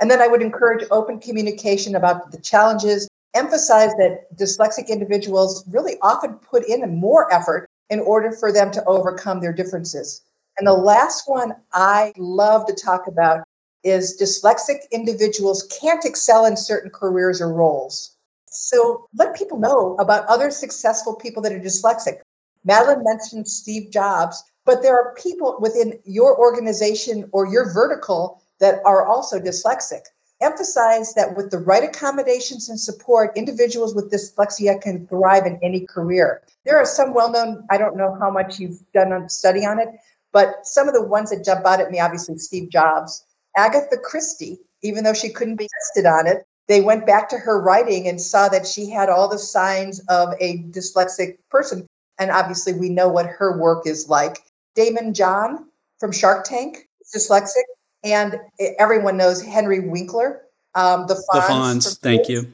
And 0.00 0.10
then 0.10 0.20
I 0.20 0.28
would 0.28 0.42
encourage 0.42 0.86
open 0.90 1.18
communication 1.18 1.96
about 1.96 2.30
the 2.30 2.38
challenges, 2.38 3.08
emphasize 3.34 3.90
that 3.94 4.26
dyslexic 4.36 4.88
individuals 4.88 5.64
really 5.68 5.96
often 6.02 6.34
put 6.34 6.64
in 6.68 6.96
more 6.96 7.32
effort 7.32 7.68
in 7.88 8.00
order 8.00 8.32
for 8.32 8.52
them 8.52 8.70
to 8.72 8.84
overcome 8.84 9.40
their 9.40 9.52
differences. 9.52 10.22
And 10.58 10.66
the 10.66 10.74
last 10.74 11.24
one 11.26 11.54
I 11.72 12.12
love 12.16 12.66
to 12.66 12.74
talk 12.74 13.06
about 13.06 13.42
is 13.84 14.18
dyslexic 14.20 14.78
individuals 14.90 15.66
can't 15.80 16.04
excel 16.04 16.44
in 16.44 16.56
certain 16.56 16.90
careers 16.90 17.40
or 17.40 17.52
roles. 17.52 18.16
So 18.46 19.08
let 19.14 19.36
people 19.36 19.58
know 19.58 19.96
about 19.98 20.26
other 20.26 20.50
successful 20.50 21.14
people 21.14 21.42
that 21.42 21.52
are 21.52 21.60
dyslexic. 21.60 22.20
Madeline 22.64 23.04
mentioned 23.04 23.48
Steve 23.48 23.90
Jobs, 23.90 24.42
but 24.64 24.82
there 24.82 24.94
are 24.94 25.14
people 25.14 25.56
within 25.60 25.98
your 26.04 26.36
organization 26.38 27.28
or 27.32 27.46
your 27.46 27.72
vertical 27.72 28.42
that 28.58 28.80
are 28.84 29.06
also 29.06 29.38
dyslexic. 29.38 30.02
Emphasize 30.42 31.12
that 31.14 31.36
with 31.36 31.50
the 31.50 31.58
right 31.58 31.84
accommodations 31.84 32.68
and 32.68 32.80
support, 32.80 33.36
individuals 33.36 33.94
with 33.94 34.10
dyslexia 34.10 34.80
can 34.80 35.06
thrive 35.06 35.46
in 35.46 35.58
any 35.62 35.86
career. 35.86 36.42
There 36.64 36.78
are 36.78 36.86
some 36.86 37.14
well 37.14 37.30
known, 37.30 37.66
I 37.70 37.78
don't 37.78 37.96
know 37.96 38.16
how 38.18 38.30
much 38.30 38.58
you've 38.58 38.80
done 38.92 39.12
a 39.12 39.28
study 39.28 39.64
on 39.66 39.78
it, 39.78 39.88
but 40.32 40.66
some 40.66 40.88
of 40.88 40.94
the 40.94 41.02
ones 41.02 41.30
that 41.30 41.44
jump 41.44 41.66
out 41.66 41.80
at 41.80 41.90
me, 41.90 42.00
obviously, 42.00 42.38
Steve 42.38 42.70
Jobs. 42.70 43.24
Agatha 43.60 43.98
Christie, 43.98 44.58
even 44.82 45.04
though 45.04 45.12
she 45.12 45.28
couldn't 45.28 45.56
be 45.56 45.68
tested 45.78 46.06
on 46.06 46.26
it, 46.26 46.44
they 46.66 46.80
went 46.80 47.06
back 47.06 47.28
to 47.28 47.36
her 47.36 47.60
writing 47.60 48.08
and 48.08 48.20
saw 48.20 48.48
that 48.48 48.66
she 48.66 48.88
had 48.88 49.08
all 49.08 49.28
the 49.28 49.38
signs 49.38 50.00
of 50.08 50.34
a 50.40 50.62
dyslexic 50.70 51.36
person. 51.50 51.86
And 52.18 52.30
obviously, 52.30 52.72
we 52.72 52.88
know 52.88 53.08
what 53.08 53.26
her 53.26 53.58
work 53.58 53.86
is 53.86 54.08
like. 54.08 54.38
Daymond 54.76 55.14
John 55.14 55.66
from 55.98 56.12
Shark 56.12 56.44
Tank 56.44 56.88
is 57.00 57.12
dyslexic 57.14 57.64
and 58.02 58.36
everyone 58.78 59.18
knows 59.18 59.42
Henry 59.42 59.80
Winkler, 59.80 60.42
um, 60.74 61.06
the 61.06 61.14
Fonz. 61.14 61.32
The 61.32 61.40
Fonz, 61.40 61.98
thank 62.00 62.28
you. 62.28 62.46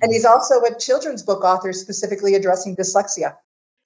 and 0.00 0.12
he's 0.12 0.24
also 0.24 0.62
a 0.62 0.78
children's 0.78 1.22
book 1.22 1.44
author 1.44 1.72
specifically 1.74 2.34
addressing 2.34 2.74
dyslexia. 2.74 3.36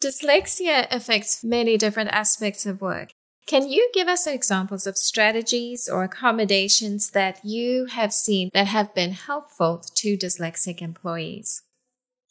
Dyslexia 0.00 0.86
affects 0.90 1.42
many 1.42 1.76
different 1.76 2.10
aspects 2.10 2.66
of 2.66 2.80
work. 2.80 3.14
Can 3.46 3.68
you 3.68 3.90
give 3.92 4.08
us 4.08 4.26
examples 4.26 4.86
of 4.86 4.96
strategies 4.96 5.88
or 5.88 6.04
accommodations 6.04 7.10
that 7.10 7.44
you 7.44 7.86
have 7.86 8.12
seen 8.12 8.50
that 8.54 8.68
have 8.68 8.94
been 8.94 9.12
helpful 9.12 9.84
to 9.96 10.16
dyslexic 10.16 10.80
employees? 10.80 11.62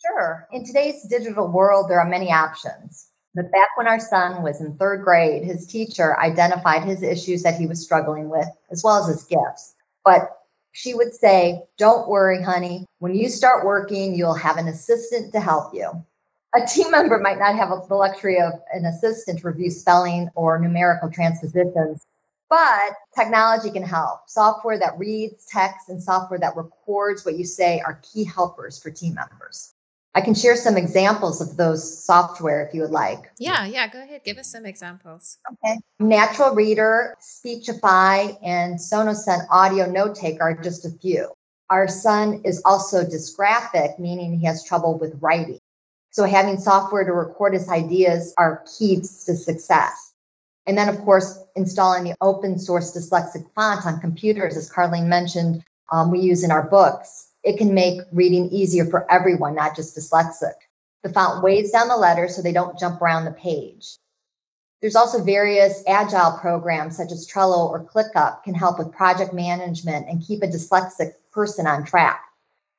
Sure. 0.01 0.47
In 0.51 0.65
today's 0.65 1.03
digital 1.03 1.47
world, 1.47 1.89
there 1.89 1.99
are 1.99 2.09
many 2.09 2.31
options. 2.31 3.09
But 3.35 3.51
back 3.51 3.69
when 3.77 3.87
our 3.87 3.99
son 3.99 4.41
was 4.41 4.61
in 4.61 4.77
third 4.77 5.03
grade, 5.03 5.43
his 5.43 5.67
teacher 5.67 6.19
identified 6.19 6.83
his 6.83 7.03
issues 7.03 7.43
that 7.43 7.55
he 7.55 7.67
was 7.67 7.83
struggling 7.83 8.29
with, 8.29 8.47
as 8.71 8.83
well 8.83 9.01
as 9.01 9.07
his 9.07 9.23
gifts. 9.23 9.75
But 10.03 10.37
she 10.71 10.93
would 10.93 11.13
say, 11.13 11.63
Don't 11.77 12.09
worry, 12.09 12.41
honey. 12.41 12.85
When 12.99 13.15
you 13.15 13.29
start 13.29 13.65
working, 13.65 14.15
you'll 14.15 14.33
have 14.33 14.57
an 14.57 14.67
assistant 14.67 15.33
to 15.33 15.39
help 15.39 15.73
you. 15.73 16.03
A 16.53 16.65
team 16.65 16.91
member 16.91 17.17
might 17.17 17.39
not 17.39 17.55
have 17.55 17.69
the 17.87 17.95
luxury 17.95 18.39
of 18.39 18.53
an 18.73 18.85
assistant 18.85 19.39
to 19.39 19.47
review 19.47 19.69
spelling 19.69 20.29
or 20.35 20.59
numerical 20.59 21.09
transpositions, 21.09 22.05
but 22.49 22.93
technology 23.17 23.71
can 23.71 23.83
help. 23.83 24.27
Software 24.27 24.77
that 24.77 24.99
reads 24.99 25.45
text 25.45 25.87
and 25.87 26.03
software 26.03 26.39
that 26.39 26.57
records 26.57 27.23
what 27.23 27.37
you 27.37 27.45
say 27.45 27.79
are 27.79 28.01
key 28.03 28.25
helpers 28.25 28.77
for 28.77 28.91
team 28.91 29.13
members. 29.13 29.73
I 30.13 30.19
can 30.19 30.33
share 30.33 30.57
some 30.57 30.75
examples 30.75 31.39
of 31.39 31.55
those 31.55 32.03
software 32.03 32.65
if 32.65 32.73
you 32.73 32.81
would 32.81 32.91
like. 32.91 33.31
Yeah, 33.39 33.65
yeah, 33.65 33.87
go 33.87 34.01
ahead. 34.01 34.25
Give 34.25 34.37
us 34.37 34.51
some 34.51 34.65
examples. 34.65 35.37
Okay. 35.53 35.79
Natural 36.01 36.53
Reader, 36.53 37.15
Speechify, 37.21 38.33
and 38.43 38.77
Sonocent 38.77 39.47
Audio 39.49 39.89
Note 39.89 40.15
Taker 40.15 40.43
are 40.43 40.61
just 40.61 40.83
a 40.85 40.89
few. 40.89 41.31
Our 41.69 41.87
son 41.87 42.41
is 42.43 42.61
also 42.65 43.05
dysgraphic, 43.05 43.99
meaning 43.99 44.37
he 44.37 44.45
has 44.45 44.65
trouble 44.65 44.99
with 44.99 45.17
writing. 45.21 45.61
So 46.11 46.25
having 46.25 46.59
software 46.59 47.05
to 47.05 47.13
record 47.13 47.53
his 47.53 47.69
ideas 47.69 48.33
are 48.37 48.63
keys 48.77 49.23
to 49.25 49.35
success. 49.35 50.13
And 50.67 50.77
then, 50.77 50.89
of 50.89 50.99
course, 50.99 51.39
installing 51.55 52.03
the 52.03 52.15
open 52.21 52.59
source 52.59 52.95
dyslexic 52.95 53.49
font 53.55 53.85
on 53.85 53.99
computers, 53.99 54.55
as 54.55 54.69
Carlene 54.69 55.07
mentioned, 55.07 55.63
um, 55.91 56.11
we 56.11 56.19
use 56.19 56.43
in 56.43 56.51
our 56.51 56.63
books 56.63 57.29
it 57.43 57.57
can 57.57 57.73
make 57.73 58.01
reading 58.11 58.49
easier 58.49 58.85
for 58.85 59.11
everyone, 59.11 59.55
not 59.55 59.75
just 59.75 59.97
dyslexic. 59.97 60.53
The 61.01 61.11
font 61.11 61.41
weighs 61.41 61.71
down 61.71 61.87
the 61.87 61.97
letters 61.97 62.35
so 62.35 62.41
they 62.41 62.53
don't 62.53 62.77
jump 62.77 63.01
around 63.01 63.25
the 63.25 63.31
page. 63.31 63.95
There's 64.79 64.95
also 64.95 65.23
various 65.23 65.83
agile 65.87 66.37
programs 66.39 66.97
such 66.97 67.11
as 67.11 67.27
Trello 67.27 67.69
or 67.69 67.83
ClickUp 67.83 68.43
can 68.43 68.53
help 68.53 68.77
with 68.77 68.91
project 68.91 69.33
management 69.33 70.07
and 70.07 70.23
keep 70.23 70.43
a 70.43 70.47
dyslexic 70.47 71.13
person 71.31 71.65
on 71.65 71.83
track, 71.83 72.21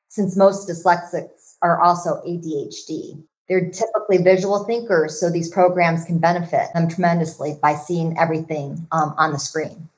since 0.07 0.37
most 0.37 0.69
dyslexics 0.69 1.42
are 1.63 1.81
also 1.81 2.21
ADHD. 2.27 3.23
They're 3.49 3.71
typically 3.71 4.17
visual 4.17 4.63
thinkers, 4.65 5.19
so 5.19 5.29
these 5.29 5.49
programs 5.49 6.05
can 6.05 6.19
benefit 6.19 6.67
them 6.73 6.87
tremendously 6.87 7.57
by 7.61 7.75
seeing 7.75 8.17
everything 8.17 8.87
um, 8.91 9.15
on 9.17 9.31
the 9.31 9.39
screen. 9.39 9.89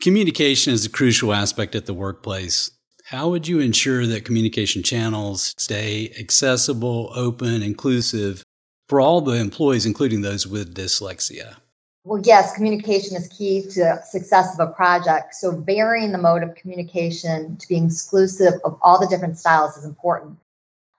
Communication 0.00 0.72
is 0.72 0.84
a 0.84 0.90
crucial 0.90 1.32
aspect 1.32 1.74
at 1.74 1.86
the 1.86 1.94
workplace. 1.94 2.70
How 3.04 3.30
would 3.30 3.48
you 3.48 3.58
ensure 3.58 4.06
that 4.06 4.24
communication 4.24 4.82
channels 4.82 5.54
stay 5.56 6.12
accessible, 6.18 7.10
open, 7.14 7.62
inclusive 7.62 8.42
for 8.86 9.00
all 9.00 9.20
the 9.20 9.32
employees, 9.32 9.86
including 9.86 10.20
those 10.20 10.46
with 10.46 10.74
dyslexia? 10.74 11.56
Well, 12.04 12.22
yes, 12.24 12.54
communication 12.54 13.16
is 13.16 13.28
key 13.28 13.62
to 13.72 14.00
success 14.08 14.58
of 14.58 14.68
a 14.68 14.72
project. 14.72 15.34
So 15.34 15.50
varying 15.50 16.12
the 16.12 16.18
mode 16.18 16.42
of 16.42 16.54
communication 16.54 17.56
to 17.56 17.68
be 17.68 17.76
exclusive 17.76 18.54
of 18.64 18.78
all 18.82 19.00
the 19.00 19.06
different 19.06 19.38
styles 19.38 19.76
is 19.76 19.84
important. 19.84 20.38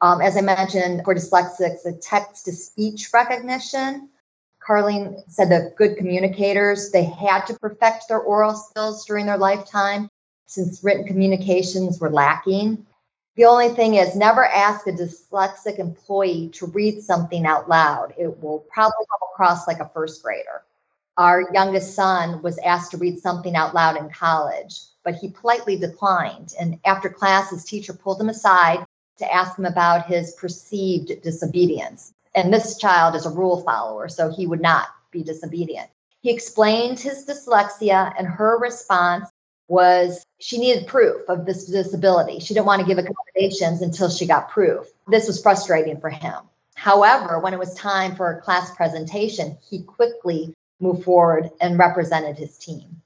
Um, 0.01 0.21
as 0.21 0.37
I 0.37 0.41
mentioned, 0.41 1.03
for 1.03 1.13
dyslexics, 1.13 1.83
the 1.83 1.99
text 2.01 2.45
to 2.45 2.51
speech 2.53 3.09
recognition. 3.13 4.09
Carlene 4.65 5.23
said 5.27 5.49
that 5.49 5.75
good 5.75 5.97
communicators, 5.97 6.91
they 6.91 7.03
had 7.03 7.45
to 7.47 7.57
perfect 7.59 8.07
their 8.07 8.19
oral 8.19 8.53
skills 8.53 9.05
during 9.05 9.25
their 9.25 9.37
lifetime 9.37 10.09
since 10.45 10.83
written 10.83 11.05
communications 11.05 11.99
were 11.99 12.09
lacking. 12.09 12.85
The 13.35 13.45
only 13.45 13.69
thing 13.69 13.95
is, 13.95 14.15
never 14.15 14.45
ask 14.45 14.85
a 14.87 14.91
dyslexic 14.91 15.79
employee 15.79 16.49
to 16.53 16.65
read 16.67 17.01
something 17.01 17.45
out 17.45 17.69
loud. 17.69 18.13
It 18.17 18.41
will 18.41 18.59
probably 18.71 19.05
come 19.09 19.29
across 19.33 19.67
like 19.67 19.79
a 19.79 19.89
first 19.93 20.21
grader. 20.21 20.63
Our 21.17 21.49
youngest 21.53 21.95
son 21.95 22.41
was 22.41 22.57
asked 22.59 22.91
to 22.91 22.97
read 22.97 23.19
something 23.19 23.55
out 23.55 23.73
loud 23.73 23.97
in 23.97 24.09
college, 24.09 24.81
but 25.03 25.15
he 25.15 25.29
politely 25.29 25.77
declined. 25.77 26.53
And 26.59 26.79
after 26.85 27.09
class, 27.09 27.49
his 27.49 27.65
teacher 27.65 27.93
pulled 27.93 28.21
him 28.21 28.29
aside 28.29 28.85
to 29.19 29.33
ask 29.33 29.57
him 29.57 29.65
about 29.65 30.07
his 30.07 30.33
perceived 30.33 31.21
disobedience. 31.21 32.13
And 32.35 32.53
this 32.53 32.77
child 32.77 33.15
is 33.15 33.25
a 33.25 33.29
rule 33.29 33.61
follower, 33.61 34.09
so 34.09 34.31
he 34.31 34.47
would 34.47 34.61
not 34.61 34.87
be 35.11 35.23
disobedient. 35.23 35.89
He 36.21 36.31
explained 36.31 36.99
his 36.99 37.25
dyslexia, 37.25 38.13
and 38.17 38.27
her 38.27 38.59
response 38.59 39.29
was 39.67 40.25
she 40.39 40.57
needed 40.57 40.87
proof 40.87 41.21
of 41.29 41.45
this 41.45 41.65
disability. 41.65 42.39
She 42.39 42.53
didn't 42.53 42.65
want 42.65 42.81
to 42.81 42.87
give 42.87 42.97
accommodations 42.97 43.81
until 43.81 44.09
she 44.09 44.25
got 44.27 44.49
proof. 44.49 44.87
This 45.07 45.27
was 45.27 45.41
frustrating 45.41 45.99
for 45.99 46.09
him. 46.09 46.35
However, 46.75 47.39
when 47.39 47.53
it 47.53 47.59
was 47.59 47.73
time 47.75 48.15
for 48.15 48.31
a 48.31 48.41
class 48.41 48.73
presentation, 48.75 49.57
he 49.69 49.83
quickly 49.83 50.53
moved 50.79 51.03
forward 51.03 51.51
and 51.61 51.77
represented 51.77 52.37
his 52.37 52.57
team. 52.57 53.01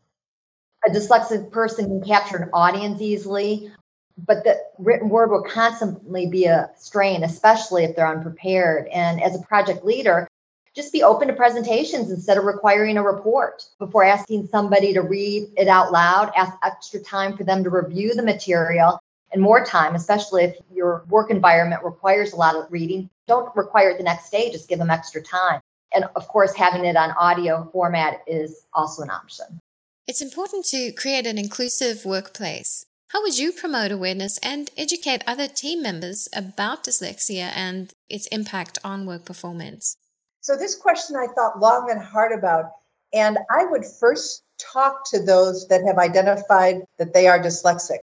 A 0.87 0.91
dyslexic 0.91 1.51
person 1.51 1.85
can 1.85 2.03
capture 2.03 2.37
an 2.37 2.49
audience 2.53 3.01
easily, 3.01 3.71
but 4.17 4.43
the 4.43 4.57
written 4.77 5.09
word 5.09 5.31
will 5.31 5.43
constantly 5.43 6.27
be 6.27 6.45
a 6.45 6.69
strain, 6.77 7.23
especially 7.23 7.83
if 7.83 7.95
they're 7.95 8.07
unprepared. 8.07 8.87
And 8.87 9.21
as 9.21 9.35
a 9.35 9.43
project 9.43 9.83
leader, 9.83 10.27
just 10.75 10.91
be 10.91 11.03
open 11.03 11.27
to 11.27 11.33
presentations 11.33 12.09
instead 12.09 12.37
of 12.37 12.45
requiring 12.45 12.97
a 12.97 13.03
report. 13.03 13.63
Before 13.77 14.03
asking 14.03 14.47
somebody 14.47 14.93
to 14.93 15.01
read 15.01 15.49
it 15.55 15.67
out 15.67 15.91
loud, 15.91 16.31
ask 16.35 16.53
extra 16.63 16.99
time 16.99 17.37
for 17.37 17.43
them 17.43 17.63
to 17.63 17.69
review 17.69 18.13
the 18.13 18.23
material 18.23 18.99
and 19.31 19.41
more 19.41 19.63
time, 19.65 19.95
especially 19.95 20.43
if 20.43 20.55
your 20.71 21.05
work 21.09 21.29
environment 21.29 21.83
requires 21.83 22.33
a 22.33 22.35
lot 22.35 22.55
of 22.55 22.71
reading. 22.71 23.09
Don't 23.27 23.55
require 23.55 23.89
it 23.89 23.97
the 23.97 24.03
next 24.03 24.29
day, 24.31 24.51
just 24.51 24.67
give 24.67 24.79
them 24.79 24.89
extra 24.89 25.21
time. 25.21 25.59
And 25.95 26.05
of 26.15 26.27
course, 26.27 26.55
having 26.55 26.85
it 26.85 26.95
on 26.95 27.11
audio 27.11 27.69
format 27.71 28.23
is 28.25 28.65
also 28.73 29.03
an 29.03 29.11
option. 29.11 29.59
It's 30.07 30.21
important 30.21 30.65
to 30.65 30.91
create 30.91 31.27
an 31.27 31.37
inclusive 31.37 32.03
workplace. 32.03 32.85
How 33.13 33.21
would 33.21 33.37
you 33.37 33.51
promote 33.51 33.91
awareness 33.91 34.39
and 34.39 34.71
educate 34.75 35.21
other 35.27 35.47
team 35.47 35.83
members 35.83 36.27
about 36.35 36.83
dyslexia 36.83 37.51
and 37.55 37.93
its 38.09 38.25
impact 38.31 38.79
on 38.83 39.05
work 39.05 39.23
performance? 39.23 39.97
So, 40.41 40.57
this 40.57 40.75
question 40.75 41.15
I 41.15 41.27
thought 41.27 41.59
long 41.59 41.91
and 41.91 42.01
hard 42.01 42.31
about. 42.31 42.71
And 43.13 43.37
I 43.51 43.65
would 43.65 43.85
first 43.85 44.41
talk 44.57 45.07
to 45.11 45.21
those 45.21 45.67
that 45.67 45.83
have 45.85 45.99
identified 45.99 46.87
that 46.97 47.13
they 47.13 47.27
are 47.27 47.37
dyslexic 47.37 47.99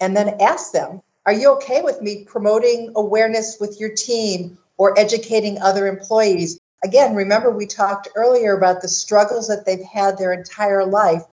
and 0.00 0.16
then 0.16 0.40
ask 0.40 0.72
them, 0.72 1.02
Are 1.26 1.34
you 1.34 1.50
okay 1.56 1.82
with 1.82 2.00
me 2.00 2.24
promoting 2.24 2.92
awareness 2.96 3.58
with 3.60 3.78
your 3.78 3.90
team 3.94 4.56
or 4.78 4.98
educating 4.98 5.60
other 5.60 5.86
employees? 5.86 6.58
Again, 6.82 7.14
remember 7.14 7.50
we 7.50 7.66
talked 7.66 8.08
earlier 8.16 8.56
about 8.56 8.80
the 8.80 8.88
struggles 8.88 9.48
that 9.48 9.66
they've 9.66 9.84
had 9.84 10.16
their 10.16 10.32
entire 10.32 10.86
life. 10.86 11.24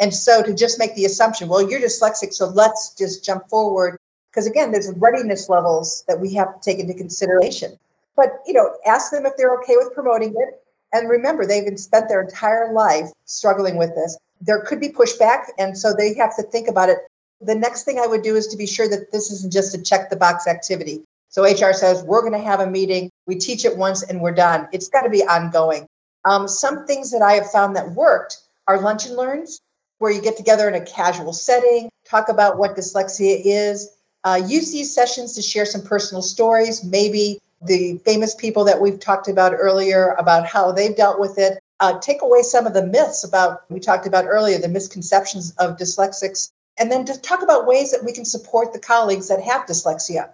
And 0.00 0.14
so 0.14 0.42
to 0.42 0.54
just 0.54 0.78
make 0.78 0.94
the 0.94 1.04
assumption, 1.04 1.48
well, 1.48 1.68
you're 1.68 1.80
dyslexic, 1.80 2.32
so 2.32 2.46
let's 2.48 2.94
just 2.94 3.24
jump 3.24 3.48
forward. 3.48 3.98
Because 4.30 4.46
again, 4.46 4.72
there's 4.72 4.90
readiness 4.96 5.48
levels 5.48 6.04
that 6.08 6.18
we 6.18 6.32
have 6.34 6.54
to 6.54 6.60
take 6.60 6.78
into 6.78 6.94
consideration. 6.94 7.78
But 8.16 8.42
you 8.46 8.54
know, 8.54 8.74
ask 8.86 9.12
them 9.12 9.26
if 9.26 9.36
they're 9.36 9.54
okay 9.60 9.76
with 9.76 9.94
promoting 9.94 10.34
it. 10.36 10.62
And 10.92 11.08
remember, 11.08 11.46
they've 11.46 11.78
spent 11.78 12.08
their 12.08 12.22
entire 12.22 12.72
life 12.72 13.10
struggling 13.24 13.76
with 13.76 13.94
this. 13.94 14.18
There 14.40 14.60
could 14.62 14.80
be 14.80 14.88
pushback, 14.88 15.44
and 15.58 15.76
so 15.76 15.92
they 15.92 16.14
have 16.14 16.34
to 16.36 16.42
think 16.42 16.66
about 16.66 16.88
it. 16.88 16.98
The 17.40 17.54
next 17.54 17.84
thing 17.84 17.98
I 17.98 18.06
would 18.06 18.22
do 18.22 18.36
is 18.36 18.48
to 18.48 18.56
be 18.56 18.66
sure 18.66 18.88
that 18.88 19.12
this 19.12 19.30
isn't 19.30 19.52
just 19.52 19.74
a 19.74 19.82
check 19.82 20.10
the 20.10 20.16
box 20.16 20.46
activity. 20.46 21.02
So 21.28 21.44
HR 21.44 21.72
says, 21.72 22.02
we're 22.02 22.22
going 22.22 22.32
to 22.32 22.40
have 22.40 22.58
a 22.58 22.66
meeting, 22.66 23.10
we 23.26 23.36
teach 23.36 23.64
it 23.64 23.76
once, 23.76 24.02
and 24.02 24.20
we're 24.20 24.32
done. 24.32 24.68
It's 24.72 24.88
got 24.88 25.02
to 25.02 25.10
be 25.10 25.22
ongoing. 25.22 25.86
Um, 26.24 26.48
some 26.48 26.86
things 26.86 27.12
that 27.12 27.22
I 27.22 27.34
have 27.34 27.50
found 27.50 27.76
that 27.76 27.92
worked 27.92 28.38
are 28.66 28.80
lunch 28.80 29.06
and 29.06 29.16
learns, 29.16 29.60
where 30.00 30.10
you 30.10 30.20
get 30.20 30.36
together 30.36 30.66
in 30.66 30.74
a 30.74 30.84
casual 30.84 31.32
setting, 31.32 31.90
talk 32.04 32.30
about 32.30 32.58
what 32.58 32.74
dyslexia 32.74 33.40
is, 33.44 33.90
uh, 34.24 34.40
use 34.44 34.72
these 34.72 34.92
sessions 34.92 35.34
to 35.34 35.42
share 35.42 35.66
some 35.66 35.82
personal 35.82 36.22
stories, 36.22 36.82
maybe 36.82 37.38
the 37.62 37.98
famous 37.98 38.34
people 38.34 38.64
that 38.64 38.80
we've 38.80 38.98
talked 38.98 39.28
about 39.28 39.52
earlier 39.52 40.14
about 40.18 40.46
how 40.46 40.72
they've 40.72 40.96
dealt 40.96 41.20
with 41.20 41.38
it. 41.38 41.58
Uh, 41.80 41.98
take 41.98 42.22
away 42.22 42.40
some 42.40 42.66
of 42.66 42.72
the 42.72 42.86
myths 42.86 43.24
about 43.24 43.62
we 43.70 43.78
talked 43.78 44.06
about 44.06 44.24
earlier, 44.26 44.58
the 44.58 44.68
misconceptions 44.68 45.52
of 45.58 45.76
dyslexics, 45.76 46.50
and 46.78 46.90
then 46.90 47.04
just 47.04 47.22
talk 47.22 47.42
about 47.42 47.66
ways 47.66 47.90
that 47.90 48.04
we 48.04 48.12
can 48.12 48.24
support 48.24 48.72
the 48.72 48.78
colleagues 48.78 49.28
that 49.28 49.42
have 49.42 49.66
dyslexia. 49.66 50.30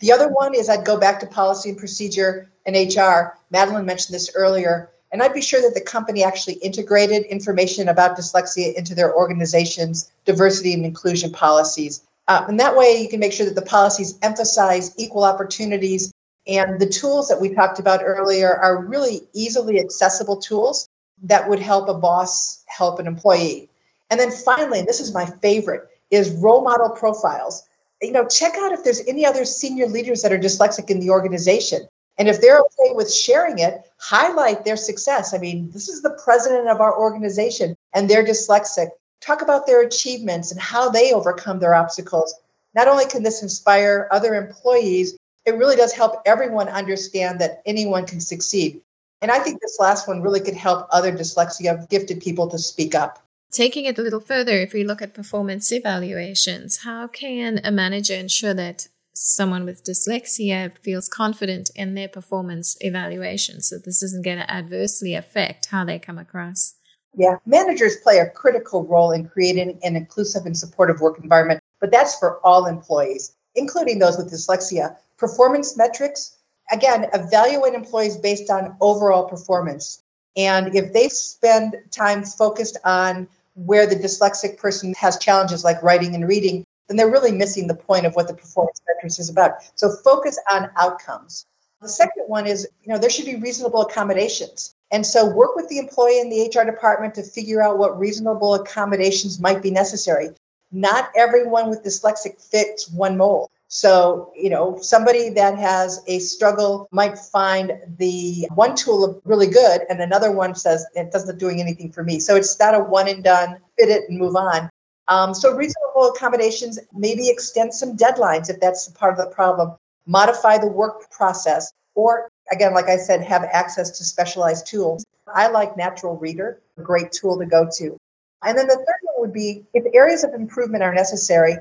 The 0.00 0.12
other 0.12 0.28
one 0.28 0.54
is 0.54 0.70
I'd 0.70 0.86
go 0.86 0.98
back 0.98 1.20
to 1.20 1.26
policy 1.26 1.68
and 1.68 1.78
procedure 1.78 2.50
and 2.64 2.74
HR. 2.74 3.38
Madeline 3.50 3.84
mentioned 3.84 4.14
this 4.14 4.30
earlier, 4.34 4.90
and 5.12 5.22
I'd 5.22 5.34
be 5.34 5.42
sure 5.42 5.60
that 5.62 5.74
the 5.74 5.80
company 5.80 6.22
actually 6.22 6.54
integrated 6.54 7.24
information 7.24 7.88
about 7.88 8.16
dyslexia 8.16 8.74
into 8.74 8.94
their 8.94 9.14
organization's 9.14 10.12
diversity 10.24 10.72
and 10.72 10.84
inclusion 10.84 11.32
policies. 11.32 12.02
Uh, 12.28 12.44
and 12.48 12.60
that 12.60 12.76
way 12.76 13.00
you 13.02 13.08
can 13.08 13.20
make 13.20 13.32
sure 13.32 13.46
that 13.46 13.56
the 13.56 13.62
policies 13.62 14.18
emphasize 14.22 14.94
equal 14.96 15.24
opportunities 15.24 16.12
and 16.46 16.80
the 16.80 16.86
tools 16.86 17.28
that 17.28 17.40
we 17.40 17.54
talked 17.54 17.78
about 17.78 18.00
earlier 18.02 18.54
are 18.54 18.84
really 18.84 19.22
easily 19.32 19.78
accessible 19.78 20.36
tools 20.36 20.88
that 21.22 21.48
would 21.48 21.60
help 21.60 21.88
a 21.88 21.94
boss 21.94 22.64
help 22.66 22.98
an 22.98 23.06
employee. 23.06 23.68
And 24.10 24.18
then 24.18 24.30
finally, 24.30 24.82
this 24.82 25.00
is 25.00 25.14
my 25.14 25.26
favorite, 25.26 25.88
is 26.10 26.30
role 26.30 26.62
model 26.62 26.90
profiles. 26.90 27.62
You 28.00 28.12
know, 28.12 28.26
check 28.26 28.54
out 28.56 28.72
if 28.72 28.82
there's 28.82 29.06
any 29.06 29.26
other 29.26 29.44
senior 29.44 29.86
leaders 29.86 30.22
that 30.22 30.32
are 30.32 30.38
dyslexic 30.38 30.90
in 30.90 31.00
the 31.00 31.10
organization. 31.10 31.86
And 32.20 32.28
if 32.28 32.42
they're 32.42 32.60
okay 32.60 32.92
with 32.92 33.10
sharing 33.10 33.60
it, 33.60 33.80
highlight 33.98 34.66
their 34.66 34.76
success. 34.76 35.32
I 35.32 35.38
mean, 35.38 35.70
this 35.70 35.88
is 35.88 36.02
the 36.02 36.18
president 36.22 36.68
of 36.68 36.78
our 36.78 36.94
organization 36.94 37.74
and 37.94 38.10
they're 38.10 38.22
dyslexic. 38.22 38.88
Talk 39.22 39.40
about 39.40 39.66
their 39.66 39.80
achievements 39.80 40.52
and 40.52 40.60
how 40.60 40.90
they 40.90 41.14
overcome 41.14 41.60
their 41.60 41.74
obstacles. 41.74 42.34
Not 42.74 42.88
only 42.88 43.06
can 43.06 43.22
this 43.22 43.42
inspire 43.42 44.06
other 44.12 44.34
employees, 44.34 45.16
it 45.46 45.52
really 45.52 45.76
does 45.76 45.94
help 45.94 46.20
everyone 46.26 46.68
understand 46.68 47.40
that 47.40 47.62
anyone 47.64 48.06
can 48.06 48.20
succeed. 48.20 48.82
And 49.22 49.30
I 49.30 49.38
think 49.38 49.62
this 49.62 49.78
last 49.80 50.06
one 50.06 50.20
really 50.20 50.40
could 50.40 50.54
help 50.54 50.88
other 50.90 51.12
dyslexia 51.12 51.88
gifted 51.88 52.20
people 52.20 52.48
to 52.48 52.58
speak 52.58 52.94
up. 52.94 53.24
Taking 53.50 53.86
it 53.86 53.98
a 53.98 54.02
little 54.02 54.20
further, 54.20 54.60
if 54.60 54.74
we 54.74 54.84
look 54.84 55.00
at 55.00 55.14
performance 55.14 55.72
evaluations, 55.72 56.78
how 56.78 57.06
can 57.06 57.62
a 57.64 57.70
manager 57.70 58.14
ensure 58.14 58.52
that 58.52 58.88
someone 59.12 59.64
with 59.64 59.84
dyslexia 59.84 60.76
feels 60.78 61.08
confident 61.08 61.70
in 61.74 61.94
their 61.94 62.08
performance 62.08 62.76
evaluation 62.80 63.60
so 63.60 63.76
this 63.76 64.02
isn't 64.02 64.24
going 64.24 64.38
to 64.38 64.50
adversely 64.50 65.14
affect 65.14 65.66
how 65.66 65.84
they 65.84 65.98
come 65.98 66.18
across? 66.18 66.74
Yeah, 67.16 67.36
managers 67.44 67.96
play 67.96 68.18
a 68.18 68.30
critical 68.30 68.84
role 68.84 69.10
in 69.10 69.28
creating 69.28 69.78
an 69.82 69.96
inclusive 69.96 70.46
and 70.46 70.56
supportive 70.56 71.00
work 71.00 71.18
environment, 71.18 71.60
but 71.80 71.90
that's 71.90 72.18
for 72.18 72.38
all 72.46 72.66
employees, 72.66 73.34
including 73.54 73.98
those 73.98 74.16
with 74.16 74.32
dyslexia. 74.32 74.96
Performance 75.18 75.76
metrics, 75.76 76.36
again, 76.70 77.06
evaluate 77.12 77.74
employees 77.74 78.16
based 78.16 78.48
on 78.48 78.76
overall 78.80 79.28
performance. 79.28 80.02
And 80.36 80.74
if 80.74 80.92
they 80.92 81.08
spend 81.08 81.76
time 81.90 82.22
focused 82.22 82.76
on 82.84 83.28
where 83.54 83.86
the 83.86 83.96
dyslexic 83.96 84.58
person 84.58 84.94
has 84.94 85.18
challenges 85.18 85.64
like 85.64 85.82
writing 85.82 86.14
and 86.14 86.28
reading, 86.28 86.64
then 86.90 86.96
they're 86.96 87.10
really 87.10 87.30
missing 87.30 87.68
the 87.68 87.74
point 87.74 88.04
of 88.04 88.14
what 88.14 88.26
the 88.26 88.34
performance 88.34 88.82
metrics 88.88 89.20
is 89.20 89.30
about. 89.30 89.52
So 89.76 89.90
focus 90.02 90.36
on 90.52 90.70
outcomes. 90.76 91.46
The 91.80 91.88
second 91.88 92.24
one 92.26 92.48
is, 92.48 92.68
you 92.82 92.92
know, 92.92 92.98
there 92.98 93.08
should 93.08 93.26
be 93.26 93.36
reasonable 93.36 93.82
accommodations. 93.82 94.74
And 94.90 95.06
so 95.06 95.24
work 95.24 95.54
with 95.54 95.68
the 95.68 95.78
employee 95.78 96.18
in 96.18 96.28
the 96.28 96.48
HR 96.48 96.68
department 96.68 97.14
to 97.14 97.22
figure 97.22 97.62
out 97.62 97.78
what 97.78 97.96
reasonable 97.96 98.54
accommodations 98.54 99.38
might 99.38 99.62
be 99.62 99.70
necessary. 99.70 100.30
Not 100.72 101.10
everyone 101.16 101.70
with 101.70 101.84
dyslexic 101.84 102.42
fits 102.42 102.90
one 102.90 103.16
mold. 103.16 103.50
So, 103.68 104.32
you 104.34 104.50
know, 104.50 104.78
somebody 104.82 105.30
that 105.30 105.56
has 105.56 106.02
a 106.08 106.18
struggle 106.18 106.88
might 106.90 107.16
find 107.16 107.72
the 107.98 108.48
one 108.52 108.74
tool 108.74 109.22
really 109.24 109.46
good 109.46 109.82
and 109.88 110.00
another 110.00 110.32
one 110.32 110.56
says 110.56 110.84
it 110.96 111.12
doesn't 111.12 111.38
doing 111.38 111.60
anything 111.60 111.92
for 111.92 112.02
me. 112.02 112.18
So 112.18 112.34
it's 112.34 112.58
not 112.58 112.74
a 112.74 112.80
one 112.80 113.06
and 113.06 113.22
done, 113.22 113.58
fit 113.78 113.88
it 113.88 114.10
and 114.10 114.18
move 114.18 114.34
on. 114.34 114.68
Um, 115.10 115.34
so 115.34 115.54
reasonable 115.54 116.12
accommodations, 116.14 116.78
maybe 116.94 117.28
extend 117.28 117.74
some 117.74 117.96
deadlines 117.96 118.48
if 118.48 118.60
that's 118.60 118.88
part 118.90 119.12
of 119.12 119.18
the 119.18 119.34
problem, 119.34 119.76
modify 120.06 120.56
the 120.56 120.68
work 120.68 121.10
process, 121.10 121.72
or 121.96 122.30
again, 122.52 122.72
like 122.74 122.88
I 122.88 122.96
said, 122.96 123.20
have 123.22 123.42
access 123.52 123.90
to 123.98 124.04
specialized 124.04 124.68
tools. 124.68 125.04
I 125.26 125.48
like 125.48 125.76
Natural 125.76 126.16
Reader, 126.16 126.60
a 126.78 126.82
great 126.82 127.10
tool 127.10 127.38
to 127.38 127.44
go 127.44 127.68
to. 127.78 127.98
And 128.44 128.56
then 128.56 128.68
the 128.68 128.76
third 128.76 129.00
one 129.02 129.20
would 129.20 129.32
be 129.32 129.64
if 129.74 129.84
areas 129.92 130.22
of 130.22 130.32
improvement 130.32 130.84
are 130.84 130.94
necessary, 130.94 131.56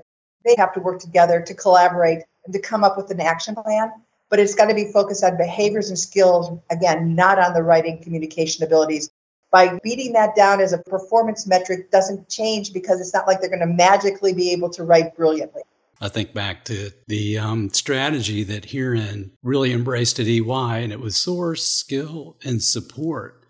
they 0.45 0.55
have 0.57 0.73
to 0.73 0.79
work 0.79 0.99
together 0.99 1.41
to 1.41 1.53
collaborate 1.55 2.23
and 2.45 2.53
to 2.53 2.59
come 2.59 2.83
up 2.83 2.97
with 2.97 3.09
an 3.09 3.19
action 3.19 3.55
plan. 3.55 3.91
But 4.29 4.39
it's 4.39 4.53
got 4.53 4.67
to 4.67 4.75
be 4.75 4.91
focused 4.91 5.23
on 5.23 5.37
behaviors 5.37 5.89
and 5.89 5.97
skills, 5.97 6.55
again, 6.69 7.15
not 7.15 7.39
on 7.39 7.53
the 7.53 7.63
writing 7.63 8.01
communication 8.01 8.63
abilities. 8.63 9.09
By 9.51 9.79
beating 9.83 10.13
that 10.13 10.35
down 10.35 10.61
as 10.61 10.73
a 10.73 10.77
performance 10.77 11.47
metric 11.47 11.91
doesn't 11.91 12.29
change 12.29 12.71
because 12.71 13.01
it's 13.01 13.13
not 13.13 13.25
like 13.25 13.41
they're 13.41 13.49
going 13.49 13.59
to 13.61 13.65
magically 13.65 14.33
be 14.33 14.51
able 14.51 14.69
to 14.71 14.83
write 14.83 15.15
brilliantly. 15.15 15.63
I 16.01 16.07
think 16.07 16.33
back 16.33 16.63
to 16.65 16.91
the 17.07 17.37
um, 17.37 17.69
strategy 17.71 18.43
that 18.43 18.67
Hiren 18.67 19.31
really 19.43 19.73
embraced 19.73 20.19
at 20.19 20.27
EY, 20.27 20.83
and 20.83 20.93
it 20.93 21.01
was 21.01 21.17
source, 21.17 21.65
skill, 21.65 22.37
and 22.43 22.63
support. 22.63 23.43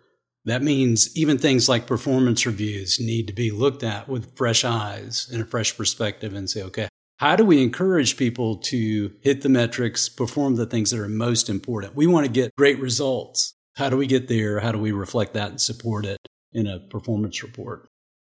That 0.45 0.63
means 0.63 1.15
even 1.15 1.37
things 1.37 1.69
like 1.69 1.85
performance 1.85 2.45
reviews 2.45 2.99
need 2.99 3.27
to 3.27 3.33
be 3.33 3.51
looked 3.51 3.83
at 3.83 4.09
with 4.09 4.35
fresh 4.35 4.65
eyes 4.65 5.29
and 5.31 5.41
a 5.41 5.45
fresh 5.45 5.77
perspective 5.77 6.33
and 6.33 6.49
say, 6.49 6.63
okay, 6.63 6.87
how 7.17 7.35
do 7.35 7.43
we 7.43 7.61
encourage 7.61 8.17
people 8.17 8.57
to 8.57 9.11
hit 9.21 9.41
the 9.41 9.49
metrics, 9.49 10.09
perform 10.09 10.55
the 10.55 10.65
things 10.65 10.89
that 10.89 10.99
are 10.99 11.07
most 11.09 11.49
important? 11.49 11.93
We 11.93 12.07
want 12.07 12.25
to 12.25 12.31
get 12.31 12.55
great 12.55 12.79
results. 12.79 13.53
How 13.79 13.89
do 13.89 13.95
we 13.95 14.07
get 14.07 14.27
there? 14.27 14.59
How 14.59 14.73
do 14.73 14.77
we 14.77 14.91
reflect 14.91 15.33
that 15.35 15.51
and 15.51 15.61
support 15.61 16.05
it 16.05 16.19
in 16.51 16.67
a 16.67 16.79
performance 16.79 17.41
report? 17.41 17.87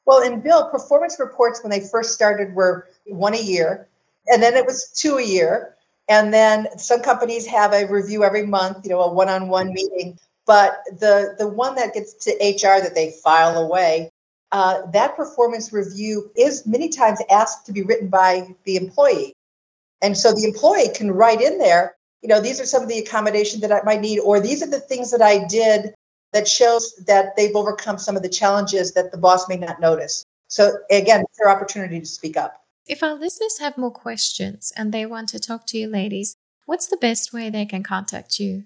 Well, 0.07 0.23
in 0.23 0.41
Bill, 0.41 0.71
performance 0.71 1.17
reports 1.19 1.61
when 1.61 1.69
they 1.69 1.81
first 1.81 2.15
started 2.15 2.55
were 2.55 2.87
one 3.05 3.35
a 3.35 3.41
year, 3.41 3.87
and 4.25 4.41
then 4.41 4.55
it 4.55 4.65
was 4.65 4.89
two 4.95 5.17
a 5.17 5.23
year. 5.23 5.75
And 6.09 6.33
then 6.33 6.67
some 6.79 7.03
companies 7.03 7.45
have 7.45 7.73
a 7.73 7.85
review 7.85 8.23
every 8.23 8.47
month, 8.47 8.85
you 8.85 8.89
know, 8.89 9.01
a 9.01 9.13
one 9.13 9.29
on 9.29 9.47
one 9.47 9.71
meeting. 9.71 10.17
But 10.47 10.79
the, 10.87 11.35
the 11.37 11.47
one 11.47 11.75
that 11.75 11.93
gets 11.93 12.13
to 12.25 12.31
HR 12.31 12.81
that 12.81 12.95
they 12.95 13.11
file 13.23 13.55
away, 13.55 14.09
uh, 14.51 14.81
that 14.93 15.15
performance 15.15 15.71
review 15.71 16.31
is 16.35 16.65
many 16.65 16.89
times 16.89 17.19
asked 17.29 17.67
to 17.67 17.71
be 17.71 17.83
written 17.83 18.07
by 18.07 18.47
the 18.63 18.77
employee. 18.77 19.35
And 20.01 20.17
so 20.17 20.33
the 20.33 20.45
employee 20.45 20.89
can 20.95 21.11
write 21.11 21.39
in 21.39 21.59
there, 21.59 21.95
you 22.25 22.29
know, 22.29 22.41
these 22.41 22.59
are 22.59 22.65
some 22.65 22.81
of 22.81 22.89
the 22.89 22.97
accommodation 22.97 23.61
that 23.61 23.71
I 23.71 23.83
might 23.83 24.01
need, 24.01 24.17
or 24.17 24.39
these 24.39 24.63
are 24.63 24.69
the 24.69 24.79
things 24.79 25.11
that 25.11 25.21
I 25.21 25.45
did 25.45 25.93
that 26.33 26.47
shows 26.47 26.95
that 27.05 27.35
they've 27.35 27.55
overcome 27.55 27.99
some 27.99 28.15
of 28.17 28.23
the 28.23 28.29
challenges 28.29 28.93
that 28.93 29.11
the 29.11 29.17
boss 29.19 29.47
may 29.47 29.57
not 29.57 29.79
notice. 29.79 30.25
So 30.47 30.73
again, 30.89 31.21
it's 31.21 31.37
their 31.37 31.51
opportunity 31.51 31.99
to 31.99 32.05
speak 32.07 32.35
up. 32.35 32.65
If 32.87 33.03
our 33.03 33.13
listeners 33.13 33.59
have 33.59 33.77
more 33.77 33.91
questions 33.91 34.73
and 34.75 34.91
they 34.91 35.05
want 35.05 35.29
to 35.29 35.39
talk 35.39 35.67
to 35.67 35.77
you 35.77 35.87
ladies, 35.87 36.35
what's 36.65 36.87
the 36.87 36.97
best 36.97 37.31
way 37.31 37.51
they 37.51 37.67
can 37.67 37.83
contact 37.83 38.39
you? 38.39 38.63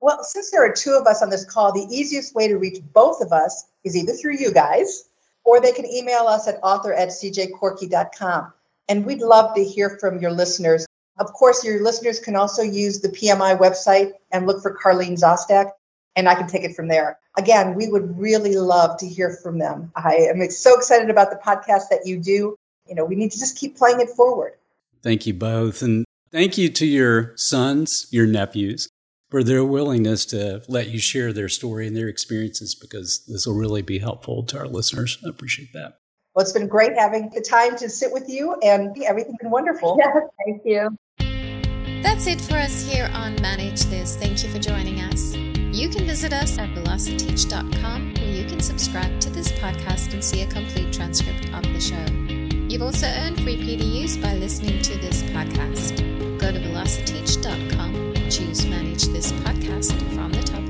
Well, 0.00 0.22
since 0.22 0.52
there 0.52 0.64
are 0.64 0.72
two 0.72 0.92
of 0.92 1.08
us 1.08 1.20
on 1.20 1.30
this 1.30 1.44
call, 1.44 1.72
the 1.72 1.92
easiest 1.92 2.36
way 2.36 2.46
to 2.46 2.58
reach 2.58 2.80
both 2.92 3.20
of 3.20 3.32
us 3.32 3.66
is 3.82 3.96
either 3.96 4.12
through 4.12 4.36
you 4.36 4.52
guys 4.52 5.08
or 5.42 5.60
they 5.60 5.72
can 5.72 5.84
email 5.84 6.28
us 6.28 6.46
at 6.46 6.60
author 6.62 6.92
at 6.92 7.08
cjcorky.com. 7.08 8.52
And 8.88 9.04
we'd 9.04 9.18
love 9.18 9.56
to 9.56 9.64
hear 9.64 9.98
from 9.98 10.20
your 10.20 10.30
listeners. 10.30 10.86
Of 11.18 11.32
course, 11.32 11.64
your 11.64 11.82
listeners 11.82 12.18
can 12.18 12.36
also 12.36 12.62
use 12.62 13.00
the 13.00 13.08
PMI 13.08 13.58
website 13.58 14.12
and 14.32 14.46
look 14.46 14.62
for 14.62 14.76
Carlene 14.82 15.18
Szostak, 15.18 15.70
and 16.16 16.28
I 16.28 16.34
can 16.34 16.46
take 16.46 16.64
it 16.64 16.74
from 16.74 16.88
there. 16.88 17.18
Again, 17.36 17.74
we 17.74 17.88
would 17.88 18.18
really 18.18 18.56
love 18.56 18.98
to 18.98 19.06
hear 19.06 19.38
from 19.42 19.58
them. 19.58 19.92
I 19.96 20.14
am 20.14 20.48
so 20.50 20.76
excited 20.76 21.10
about 21.10 21.30
the 21.30 21.36
podcast 21.36 21.88
that 21.90 22.06
you 22.06 22.18
do. 22.18 22.56
You 22.88 22.94
know, 22.94 23.04
we 23.04 23.14
need 23.14 23.30
to 23.32 23.38
just 23.38 23.58
keep 23.58 23.76
playing 23.76 24.00
it 24.00 24.08
forward. 24.10 24.54
Thank 25.02 25.26
you 25.26 25.34
both. 25.34 25.82
And 25.82 26.04
thank 26.32 26.58
you 26.58 26.68
to 26.70 26.86
your 26.86 27.36
sons, 27.36 28.06
your 28.10 28.26
nephews, 28.26 28.88
for 29.30 29.44
their 29.44 29.64
willingness 29.64 30.26
to 30.26 30.62
let 30.68 30.88
you 30.88 30.98
share 30.98 31.32
their 31.32 31.48
story 31.48 31.86
and 31.86 31.96
their 31.96 32.08
experiences 32.08 32.74
because 32.74 33.24
this 33.26 33.46
will 33.46 33.54
really 33.54 33.82
be 33.82 33.98
helpful 33.98 34.42
to 34.44 34.58
our 34.58 34.66
listeners. 34.66 35.18
I 35.24 35.28
appreciate 35.28 35.72
that. 35.72 35.99
Well, 36.34 36.42
it's 36.44 36.52
been 36.52 36.68
great 36.68 36.96
having 36.96 37.30
the 37.30 37.40
time 37.40 37.76
to 37.76 37.88
sit 37.88 38.12
with 38.12 38.28
you, 38.28 38.54
and 38.62 38.96
everything's 39.02 39.38
been 39.40 39.50
wonderful. 39.50 39.98
Yeah, 39.98 40.20
thank 40.44 40.62
you. 40.64 40.96
That's 42.02 42.26
it 42.26 42.40
for 42.40 42.54
us 42.54 42.82
here 42.88 43.10
on 43.12 43.34
Manage 43.42 43.82
This. 43.82 44.16
Thank 44.16 44.42
you 44.42 44.50
for 44.50 44.58
joining 44.58 45.00
us. 45.00 45.34
You 45.34 45.88
can 45.88 46.06
visit 46.06 46.32
us 46.32 46.58
at 46.58 46.68
velociteach.com 46.70 48.14
where 48.14 48.32
you 48.32 48.44
can 48.48 48.60
subscribe 48.60 49.20
to 49.20 49.30
this 49.30 49.52
podcast 49.52 50.12
and 50.12 50.22
see 50.22 50.42
a 50.42 50.46
complete 50.46 50.92
transcript 50.92 51.52
of 51.52 51.62
the 51.62 51.80
show. 51.80 52.04
You've 52.68 52.82
also 52.82 53.06
earned 53.06 53.40
free 53.42 53.56
PDUs 53.56 54.22
by 54.22 54.34
listening 54.34 54.80
to 54.82 54.96
this 54.98 55.22
podcast. 55.24 55.98
Go 56.38 56.52
to 56.52 56.58
velociteach.com, 56.58 58.14
choose 58.30 58.66
Manage 58.66 59.04
This 59.08 59.32
podcast 59.32 59.92
from 60.14 60.32
the 60.32 60.42
top 60.42 60.69